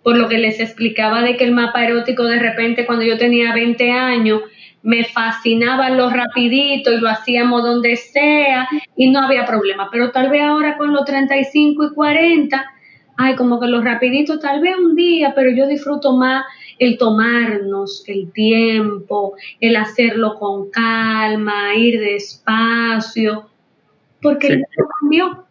[0.02, 3.52] por lo que les explicaba de que el mapa erótico de repente cuando yo tenía
[3.52, 4.42] 20 años
[4.82, 10.30] me fascinaba lo rapidito y lo hacíamos donde sea y no había problema, pero tal
[10.30, 12.64] vez ahora con los 35 y 40,
[13.18, 16.44] ay, como que lo rapidito tal vez un día, pero yo disfruto más
[16.78, 23.50] el tomarnos el tiempo, el hacerlo con calma, ir despacio,
[24.22, 24.64] porque el
[25.00, 25.49] cambió.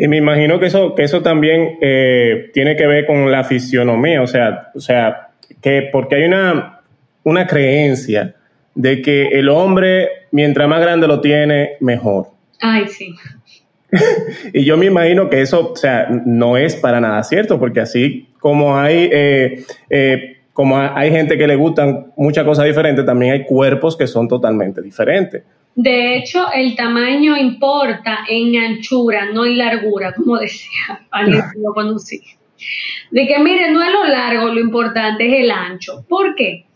[0.00, 4.22] Y me imagino que eso, que eso también eh, tiene que ver con la fisionomía,
[4.22, 5.30] o sea, o sea,
[5.60, 6.82] que porque hay una,
[7.24, 8.36] una creencia
[8.76, 12.28] de que el hombre, mientras más grande lo tiene, mejor.
[12.60, 13.12] Ay, sí.
[14.52, 18.28] y yo me imagino que eso, o sea, no es para nada cierto, porque así
[18.38, 23.44] como hay, eh, eh, como hay gente que le gustan muchas cosas diferentes, también hay
[23.44, 25.42] cuerpos que son totalmente diferentes.
[25.80, 31.72] De hecho, el tamaño importa en anchura, no en largura, como decía alguien que lo
[31.72, 32.20] conocí.
[33.12, 36.04] De que, mire, no es lo largo, lo importante es el ancho.
[36.08, 36.66] ¿Por qué?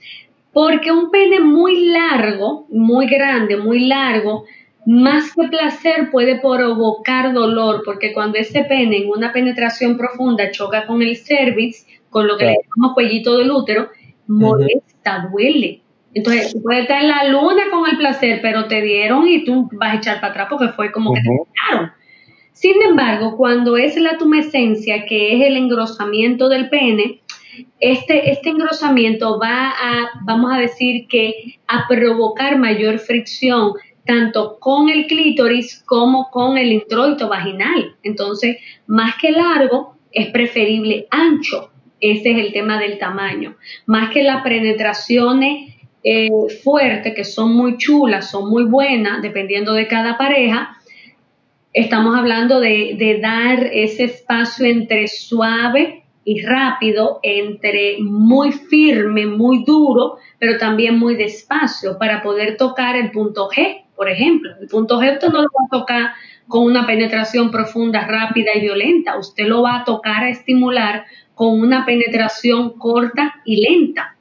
[0.52, 4.44] Porque un pene muy largo, muy grande, muy largo,
[4.86, 10.86] más que placer puede provocar dolor, porque cuando ese pene en una penetración profunda choca
[10.86, 13.88] con el cervix, con lo que le llamamos cuellito del útero,
[14.28, 15.81] molesta, duele.
[16.14, 19.68] Entonces, tú puedes estar en la luna con el placer, pero te dieron y tú
[19.72, 21.92] vas a echar para atrás porque fue como que te quitaron.
[22.52, 27.22] Sin embargo, cuando es la tumescencia, que es el engrosamiento del pene,
[27.80, 33.72] este, este engrosamiento va a, vamos a decir que, a provocar mayor fricción
[34.04, 37.96] tanto con el clítoris como con el introito vaginal.
[38.02, 41.70] Entonces, más que largo, es preferible ancho.
[42.00, 43.56] Ese es el tema del tamaño.
[43.86, 45.71] Más que las penetraciones
[46.04, 46.28] eh,
[46.62, 50.76] fuerte, que son muy chulas, son muy buenas, dependiendo de cada pareja,
[51.72, 59.64] estamos hablando de, de dar ese espacio entre suave y rápido, entre muy firme, muy
[59.64, 64.52] duro, pero también muy despacio, para poder tocar el punto G, por ejemplo.
[64.60, 66.10] El punto G usted no lo va a tocar
[66.48, 71.60] con una penetración profunda, rápida y violenta, usted lo va a tocar, a estimular con
[71.60, 74.16] una penetración corta y lenta.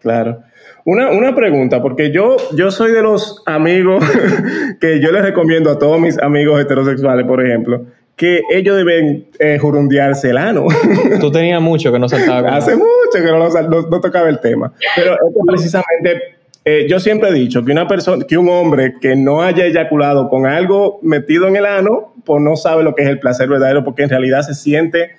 [0.00, 0.42] Claro.
[0.84, 4.04] Una, una pregunta, porque yo, yo soy de los amigos
[4.80, 9.58] que yo les recomiendo a todos mis amigos heterosexuales, por ejemplo, que ellos deben eh,
[9.58, 10.66] jurundearse el ano.
[11.20, 12.56] Tú tenías mucho que no saltaba.
[12.56, 14.72] Hace mucho que no, tocaba el tema.
[14.96, 15.16] Pero
[15.46, 19.64] precisamente eh, yo siempre he dicho que una persona, que un hombre que no haya
[19.64, 23.48] eyaculado con algo metido en el ano, pues no sabe lo que es el placer
[23.48, 25.12] verdadero, porque en realidad se siente,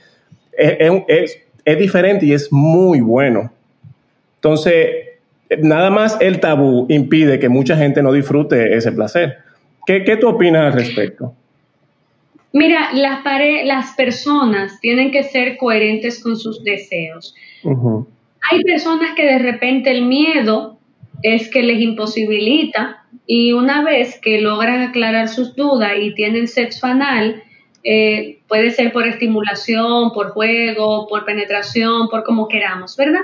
[0.52, 3.52] es, es diferente y es muy bueno.
[4.36, 5.03] Entonces,
[5.62, 9.38] nada más el tabú impide que mucha gente no disfrute ese placer.
[9.86, 11.34] ¿Qué, qué tú opinas al respecto?
[12.54, 13.24] Mira, las,
[13.66, 17.36] las personas tienen que ser coherentes con sus deseos.
[17.64, 20.78] Hay personas que de repente el miedo
[21.24, 26.86] es que les imposibilita y una vez que logran aclarar sus dudas y tienen sexo
[26.86, 27.42] anal,
[27.84, 33.22] eh, puede ser por estimulación, por juego, por penetración, por como queramos, ¿verdad?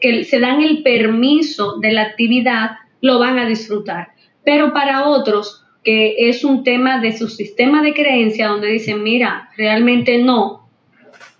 [0.00, 4.08] Que se dan el permiso de la actividad, lo van a disfrutar.
[4.44, 9.50] Pero para otros, que es un tema de su sistema de creencia, donde dicen, mira,
[9.56, 10.68] realmente no,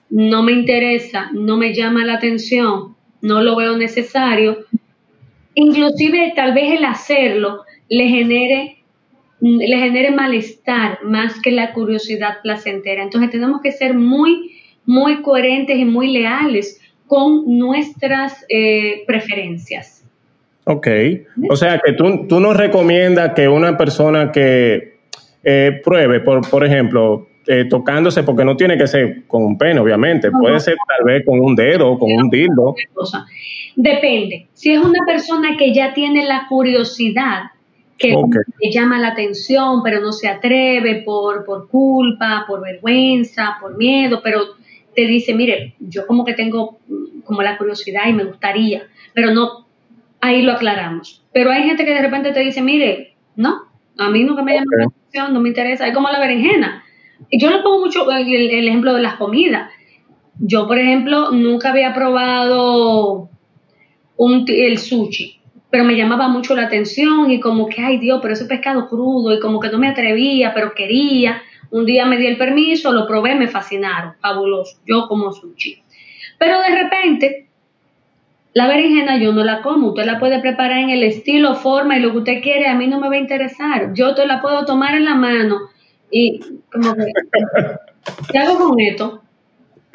[0.08, 4.58] no me interesa, no me llama la atención, no lo veo necesario,
[5.54, 8.76] inclusive tal vez el hacerlo le genere
[9.40, 13.02] le genere malestar más que la curiosidad placentera.
[13.02, 14.52] Entonces tenemos que ser muy,
[14.84, 16.79] muy coherentes y muy leales
[17.10, 20.04] con nuestras eh, preferencias.
[20.62, 20.86] Ok,
[21.50, 24.98] o sea que tú, tú nos recomiendas que una persona que
[25.42, 29.80] eh, pruebe, por, por ejemplo, eh, tocándose, porque no tiene que ser con un pene,
[29.80, 30.30] obviamente.
[30.30, 32.76] Puede ser tal vez con un dedo, con un dildo.
[32.94, 33.26] cosa.
[33.74, 34.46] Depende.
[34.52, 37.50] Si es una persona que ya tiene la curiosidad,
[37.98, 38.36] que Ok.
[38.60, 44.20] le llama la atención, pero no se atreve por, por culpa, por vergüenza, por miedo,
[44.22, 44.59] pero
[44.94, 49.32] te dice, mire, yo como que tengo mm, como la curiosidad y me gustaría, pero
[49.32, 49.66] no,
[50.20, 51.24] ahí lo aclaramos.
[51.32, 53.62] Pero hay gente que de repente te dice, mire, no,
[53.98, 56.84] a mí nunca me llama la atención, no me interesa, es como la berenjena.
[57.30, 59.70] Y Yo le pongo mucho el, el ejemplo de las comidas.
[60.38, 63.28] Yo, por ejemplo, nunca había probado
[64.16, 68.34] un, el sushi, pero me llamaba mucho la atención y como que, ay Dios, pero
[68.34, 71.42] ese pescado crudo y como que no me atrevía, pero quería.
[71.70, 74.78] Un día me di el permiso, lo probé, me fascinaron, fabuloso.
[74.86, 75.82] Yo como sushi.
[76.38, 77.48] Pero de repente,
[78.52, 79.88] la berenjena yo no la como.
[79.88, 82.66] Usted la puede preparar en el estilo, forma y lo que usted quiere.
[82.66, 83.92] A mí no me va a interesar.
[83.94, 85.58] Yo te la puedo tomar en la mano
[86.10, 86.40] y
[86.72, 87.12] como que,
[88.32, 89.22] ¿qué hago con esto?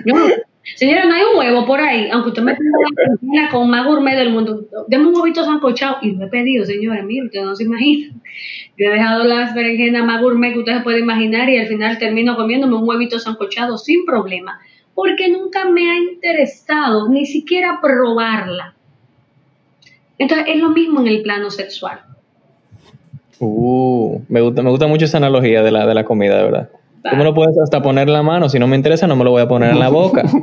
[0.05, 0.25] Yo no-
[0.73, 4.17] Señora, no hay un huevo por ahí, aunque usted me ponga la con más gourmet
[4.17, 4.65] del mundo.
[4.87, 7.03] Deme un huevito sancochado y lo he pedido, señora.
[7.03, 8.15] Mire, usted no se imagina.
[8.77, 11.99] Yo he dejado las berenjenas más gourmet que usted se puede imaginar y al final
[11.99, 14.59] termino comiéndome un huevito sancochado sin problema,
[14.95, 18.73] porque nunca me ha interesado ni siquiera probarla.
[20.17, 21.99] Entonces es lo mismo en el plano sexual.
[23.39, 26.69] Uh, me gusta, me gusta mucho esa analogía de la, de la comida, de verdad.
[27.09, 28.49] ¿Cómo lo puedes hasta poner en la mano?
[28.49, 30.23] Si no me interesa, no me lo voy a poner en la boca.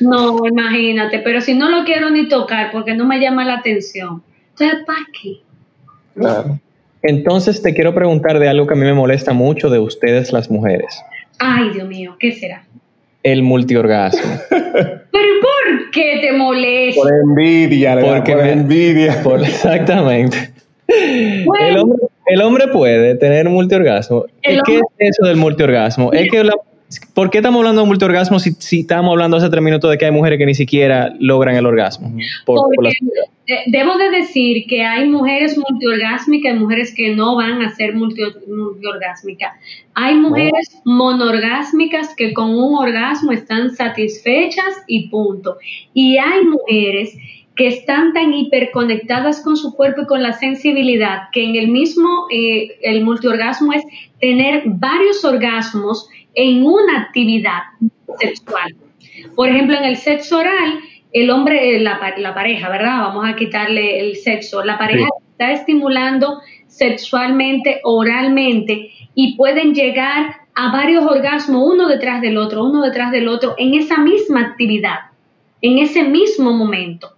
[0.00, 4.22] No, imagínate, pero si no lo quiero ni tocar porque no me llama la atención.
[4.50, 5.36] Entonces, ¿para qué?
[6.16, 6.58] Claro.
[7.02, 10.50] Entonces te quiero preguntar de algo que a mí me molesta mucho de ustedes las
[10.50, 11.00] mujeres.
[11.38, 12.64] Ay, Dios mío, ¿qué será?
[13.22, 14.20] El multiorgasmo.
[14.50, 17.00] ¿Pero por qué te molesta?
[17.02, 19.22] Por envidia, Porque por me- envidia.
[19.22, 20.52] Por- exactamente.
[21.44, 21.66] Bueno.
[21.68, 24.24] El hombre, el hombre puede tener multiorgasmo.
[24.42, 26.12] El ¿Y ¿Qué hombre- es eso del multiorgasmo?
[26.12, 26.54] Es que la-
[27.12, 30.06] ¿Por qué estamos hablando de multiorgasmo si, si estamos hablando hace tres minutos de que
[30.06, 32.08] hay mujeres que ni siquiera logran el orgasmo?
[32.46, 32.88] Por- por Porque
[33.46, 37.74] la- eh, debo de decir que hay mujeres multiorgásmicas y mujeres que no van a
[37.74, 39.52] ser multi- multiorgásmicas.
[39.94, 45.58] Hay mujeres monorgásmicas que con un orgasmo están satisfechas y punto.
[45.92, 47.14] Y hay mujeres
[47.58, 52.28] que están tan hiperconectadas con su cuerpo y con la sensibilidad que en el mismo,
[52.30, 53.82] eh, el multiorgasmo es
[54.20, 57.62] tener varios orgasmos en una actividad
[58.20, 58.76] sexual.
[59.34, 60.78] Por ejemplo, en el sexo oral,
[61.12, 63.00] el hombre, eh, la, la pareja, ¿verdad?
[63.00, 64.64] Vamos a quitarle el sexo.
[64.64, 66.38] La pareja está estimulando
[66.68, 73.26] sexualmente, oralmente, y pueden llegar a varios orgasmos, uno detrás del otro, uno detrás del
[73.26, 74.98] otro, en esa misma actividad,
[75.60, 77.17] en ese mismo momento.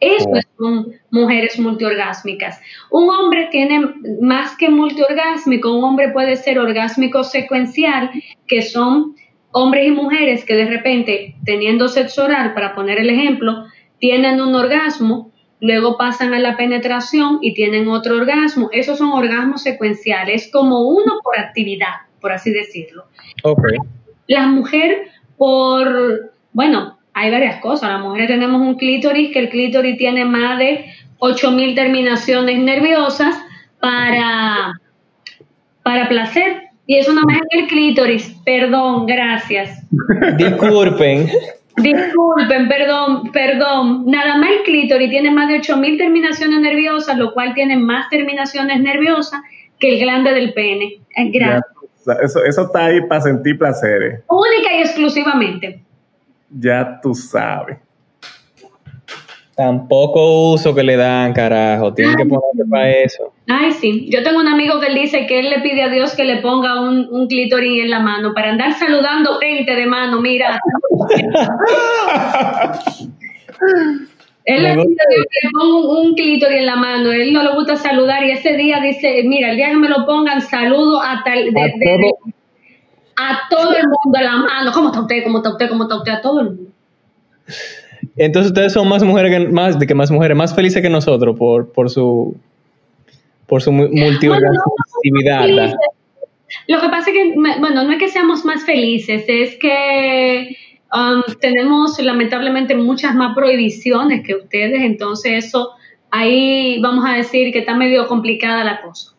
[0.00, 2.60] Eso son mujeres multiorgásmicas.
[2.90, 8.10] Un hombre tiene más que multiorgásmico, un hombre puede ser orgásmico secuencial,
[8.46, 9.14] que son
[9.52, 13.64] hombres y mujeres que de repente, teniendo sexo oral, para poner el ejemplo,
[13.98, 18.68] tienen un orgasmo, luego pasan a la penetración y tienen otro orgasmo.
[18.72, 23.04] Esos son orgasmos secuenciales, como uno por actividad, por así decirlo.
[23.44, 23.62] Ok.
[24.26, 27.88] La mujer por, bueno, hay varias cosas.
[27.88, 30.84] Las mujeres tenemos un clítoris, que el clítoris tiene más de
[31.18, 33.34] 8000 terminaciones nerviosas
[33.80, 34.78] para,
[35.82, 36.64] para placer.
[36.86, 38.36] Y eso nada más en el clítoris.
[38.44, 39.82] Perdón, gracias.
[40.36, 41.30] Disculpen.
[41.78, 44.04] Disculpen, perdón, perdón.
[44.06, 48.78] Nada más el clítoris tiene más de 8000 terminaciones nerviosas, lo cual tiene más terminaciones
[48.82, 49.40] nerviosas
[49.80, 50.98] que el glande del pene.
[51.16, 51.64] Gracias.
[52.06, 54.20] Ya, eso, eso está ahí para sentir placeres.
[54.28, 55.85] Única y exclusivamente.
[56.50, 57.78] Ya tú sabes.
[59.56, 61.94] Tampoco uso que le dan, carajo.
[61.94, 63.32] Tienen que ponerse para eso.
[63.48, 64.06] Ay, sí.
[64.10, 66.42] Yo tengo un amigo que él dice que él le pide a Dios que le
[66.42, 70.20] ponga un, un clítoris en la mano para andar saludando gente de mano.
[70.20, 70.60] Mira.
[74.44, 77.10] él le pide a Dios que le ponga un, un clítoris en la mano.
[77.12, 80.04] Él no le gusta saludar y ese día dice, mira, el día que me lo
[80.06, 82.12] pongan, saludo a, tal, de- de- de-
[83.16, 84.72] a todo el mundo la mano.
[84.72, 85.22] ¿Cómo está usted?
[85.24, 85.68] ¿Cómo está usted?
[85.68, 86.12] ¿Cómo está usted?
[86.12, 86.70] A todo el mundo.
[88.16, 91.36] Entonces ustedes son más mujeres que más de que más mujeres más felices que nosotros
[91.38, 92.36] por, por su
[93.46, 95.42] por su mu- multiorgasmicidad.
[95.42, 95.76] felices.
[96.68, 100.56] Lo que pasa es que, bueno, no es que seamos más felices, es que
[100.94, 105.70] um, tenemos lamentablemente muchas más prohibiciones que ustedes, entonces eso,
[106.10, 109.12] ahí vamos a decir que está medio complicada la cosa.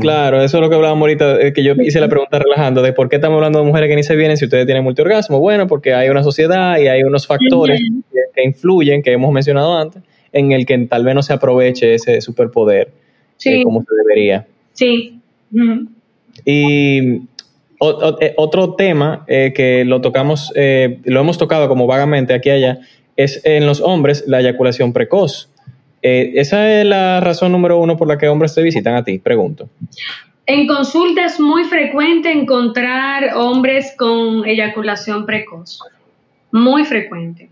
[0.00, 2.92] Claro, eso es lo que hablábamos ahorita, eh, que yo hice la pregunta relajando de
[2.92, 5.40] por qué estamos hablando de mujeres que ni se vienen si ustedes tienen multiorgasmo.
[5.40, 7.80] Bueno, porque hay una sociedad y hay unos factores
[8.34, 12.20] que, influyen, que hemos mencionado antes, en el que tal vez no se aproveche ese
[12.20, 12.90] superpoder
[13.36, 13.50] Sí.
[13.50, 14.46] eh, como se debería.
[14.72, 15.20] Sí.
[16.44, 17.22] Y
[18.20, 22.52] eh, otro tema eh, que lo tocamos, eh, lo hemos tocado como vagamente aquí y
[22.52, 22.80] allá,
[23.16, 25.50] es en los hombres la eyaculación precoz.
[26.04, 29.68] Esa es la razón número uno por la que hombres te visitan a ti, pregunto.
[30.46, 35.80] En consulta es muy frecuente encontrar hombres con eyaculación precoz.
[36.52, 37.48] Muy frecuente.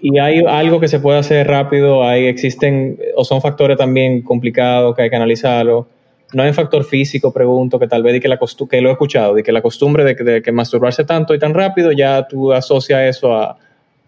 [0.00, 2.02] ¿Y hay algo que se puede hacer rápido?
[2.02, 5.86] ¿Hay, ¿Existen o son factores también complicados que hay que analizarlo?
[6.32, 8.92] no hay un factor físico, pregunto, que tal vez de que, la que lo he
[8.92, 13.16] escuchado, de que la costumbre de que, masturbarse tanto y tan rápido, ya tú asocias
[13.16, 13.56] eso a,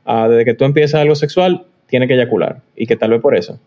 [0.05, 3.37] a, desde que tú empiezas algo sexual, tiene que eyacular, y que tal vez por
[3.37, 3.59] eso.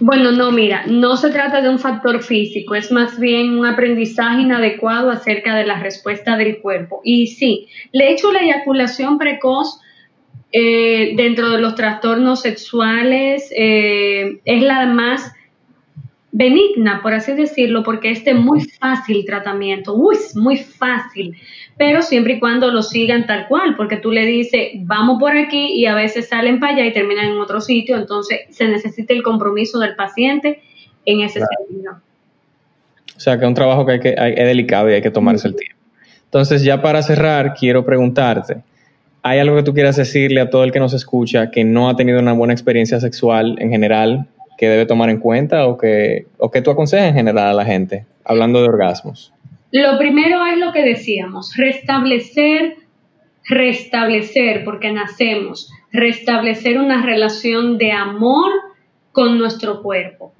[0.00, 4.42] Bueno, no, mira, no se trata de un factor físico, es más bien un aprendizaje
[4.42, 7.00] inadecuado acerca de la respuesta del cuerpo.
[7.04, 9.80] Y sí, le hecho la eyaculación precoz
[10.50, 15.32] eh, dentro de los trastornos sexuales eh, es la más
[16.32, 21.36] benigna, por así decirlo, porque es de muy fácil tratamiento, uy, muy fácil,
[21.76, 25.72] pero siempre y cuando lo sigan tal cual, porque tú le dices, vamos por aquí
[25.72, 29.22] y a veces salen para allá y terminan en otro sitio, entonces se necesita el
[29.22, 30.62] compromiso del paciente
[31.04, 32.00] en ese sentido.
[33.16, 35.48] O sea, que es un trabajo que, hay que es delicado y hay que tomarse
[35.48, 35.76] el tiempo.
[36.24, 38.62] Entonces, ya para cerrar, quiero preguntarte,
[39.22, 41.96] ¿hay algo que tú quieras decirle a todo el que nos escucha que no ha
[41.96, 44.26] tenido una buena experiencia sexual en general
[44.58, 47.64] que debe tomar en cuenta o que, o que tú aconsejas en general a la
[47.64, 49.33] gente, hablando de orgasmos?
[49.74, 52.76] Lo primero es lo que decíamos, restablecer,
[53.48, 58.52] restablecer, porque nacemos, restablecer una relación de amor
[59.10, 60.32] con nuestro cuerpo,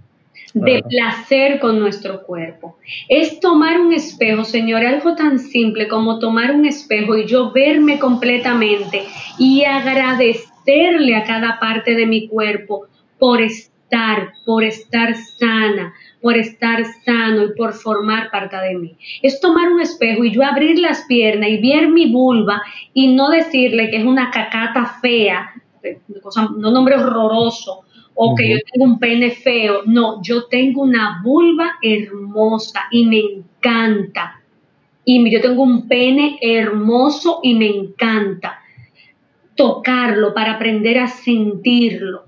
[0.52, 2.78] de placer con nuestro cuerpo.
[3.08, 7.98] Es tomar un espejo, señor, algo tan simple como tomar un espejo y yo verme
[7.98, 9.02] completamente
[9.36, 12.86] y agradecerle a cada parte de mi cuerpo
[13.18, 13.74] por estar
[14.44, 18.96] por estar sana, por estar sano y por formar parte de mí.
[19.20, 22.62] Es tomar un espejo y yo abrir las piernas y ver mi vulva
[22.94, 25.50] y no decirle que es una cacata fea,
[26.56, 27.80] no nombre horroroso,
[28.14, 29.82] o que yo tengo un pene feo.
[29.84, 34.40] No, yo tengo una vulva hermosa y me encanta.
[35.04, 38.60] Y yo tengo un pene hermoso y me encanta.
[39.54, 42.24] Tocarlo para aprender a sentirlo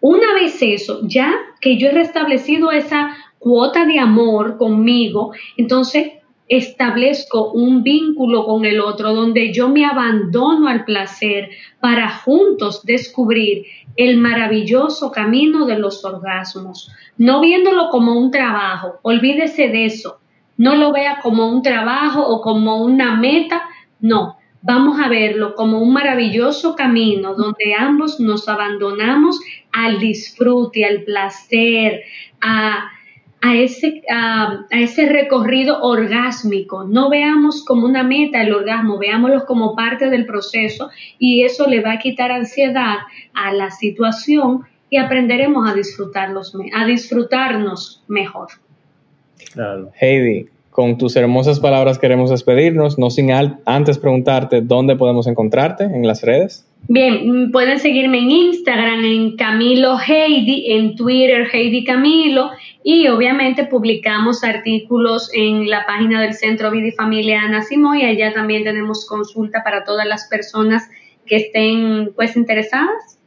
[0.00, 6.12] una vez eso, ya que yo he restablecido esa cuota de amor conmigo, entonces
[6.50, 13.66] establezco un vínculo con el otro donde yo me abandono al placer para juntos descubrir
[13.96, 20.18] el maravilloso camino de los orgasmos, no viéndolo como un trabajo, olvídese de eso,
[20.56, 23.62] no lo vea como un trabajo o como una meta,
[24.00, 29.40] no, vamos a verlo como un maravilloso camino donde ambos nos abandonamos
[29.72, 32.02] al disfrute, al placer,
[32.40, 32.90] a,
[33.54, 36.84] ese, a, ese recorrido orgásmico.
[36.84, 41.80] No veamos como una meta el orgasmo, veámoslo como parte del proceso y eso le
[41.80, 42.98] va a quitar ansiedad
[43.32, 48.48] a la situación y aprenderemos a, disfrutarlos, a disfrutarnos mejor.
[50.00, 56.06] Heidi, con tus hermosas palabras queremos despedirnos, no sin antes preguntarte dónde podemos encontrarte en
[56.06, 56.64] las redes.
[56.88, 62.50] Bien, mm, pueden seguirme en Instagram, en Camilo Heidi, en Twitter Heidi Camilo
[62.82, 68.04] y obviamente publicamos artículos en la página del Centro Vida y Familia Ana Simón y
[68.04, 70.88] allá también tenemos consulta para todas las personas
[71.26, 73.18] que estén pues interesadas.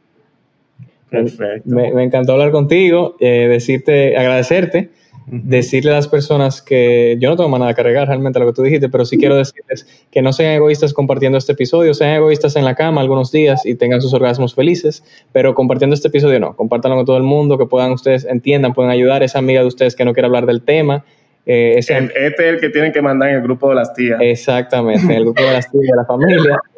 [1.10, 1.68] Perfecto.
[1.70, 4.90] Me, encantó hablar contigo, eh, decirte, agradecerte
[5.26, 8.62] decirle a las personas que yo no tengo nada que cargar realmente lo que tú
[8.62, 12.64] dijiste, pero sí quiero decirles que no sean egoístas compartiendo este episodio, sean egoístas en
[12.64, 15.02] la cama algunos días y tengan sus orgasmos felices,
[15.32, 18.90] pero compartiendo este episodio no, compártanlo con todo el mundo, que puedan ustedes, entiendan, puedan
[18.90, 21.04] ayudar a esa amiga de ustedes que no quiere hablar del tema.
[21.46, 24.18] Eh, este es el que tienen que mandar en el grupo de las tías.
[24.20, 26.58] Exactamente, en el grupo de las tías de la familia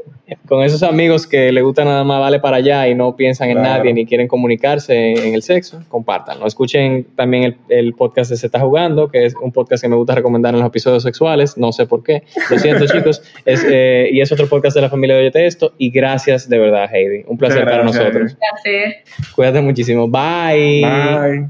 [0.47, 3.63] con esos amigos que le gusta nada más vale para allá y no piensan en
[3.63, 6.47] nadie ni quieren comunicarse en, el sexo, compártanlo.
[6.47, 10.15] Escuchen también el, podcast de Se está jugando, que es un podcast que me gusta
[10.15, 14.33] recomendar en los episodios sexuales, no sé por qué, lo siento chicos, eh, y es
[14.33, 17.65] otro podcast de la familia de Oyete Esto, y gracias de verdad Heidi, un placer
[17.65, 18.33] para nosotros.
[18.33, 19.05] Un placer.
[19.35, 20.83] Cuídate muchísimo, bye.
[20.83, 21.49] Bye.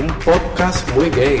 [0.00, 1.40] un podcast muy gay.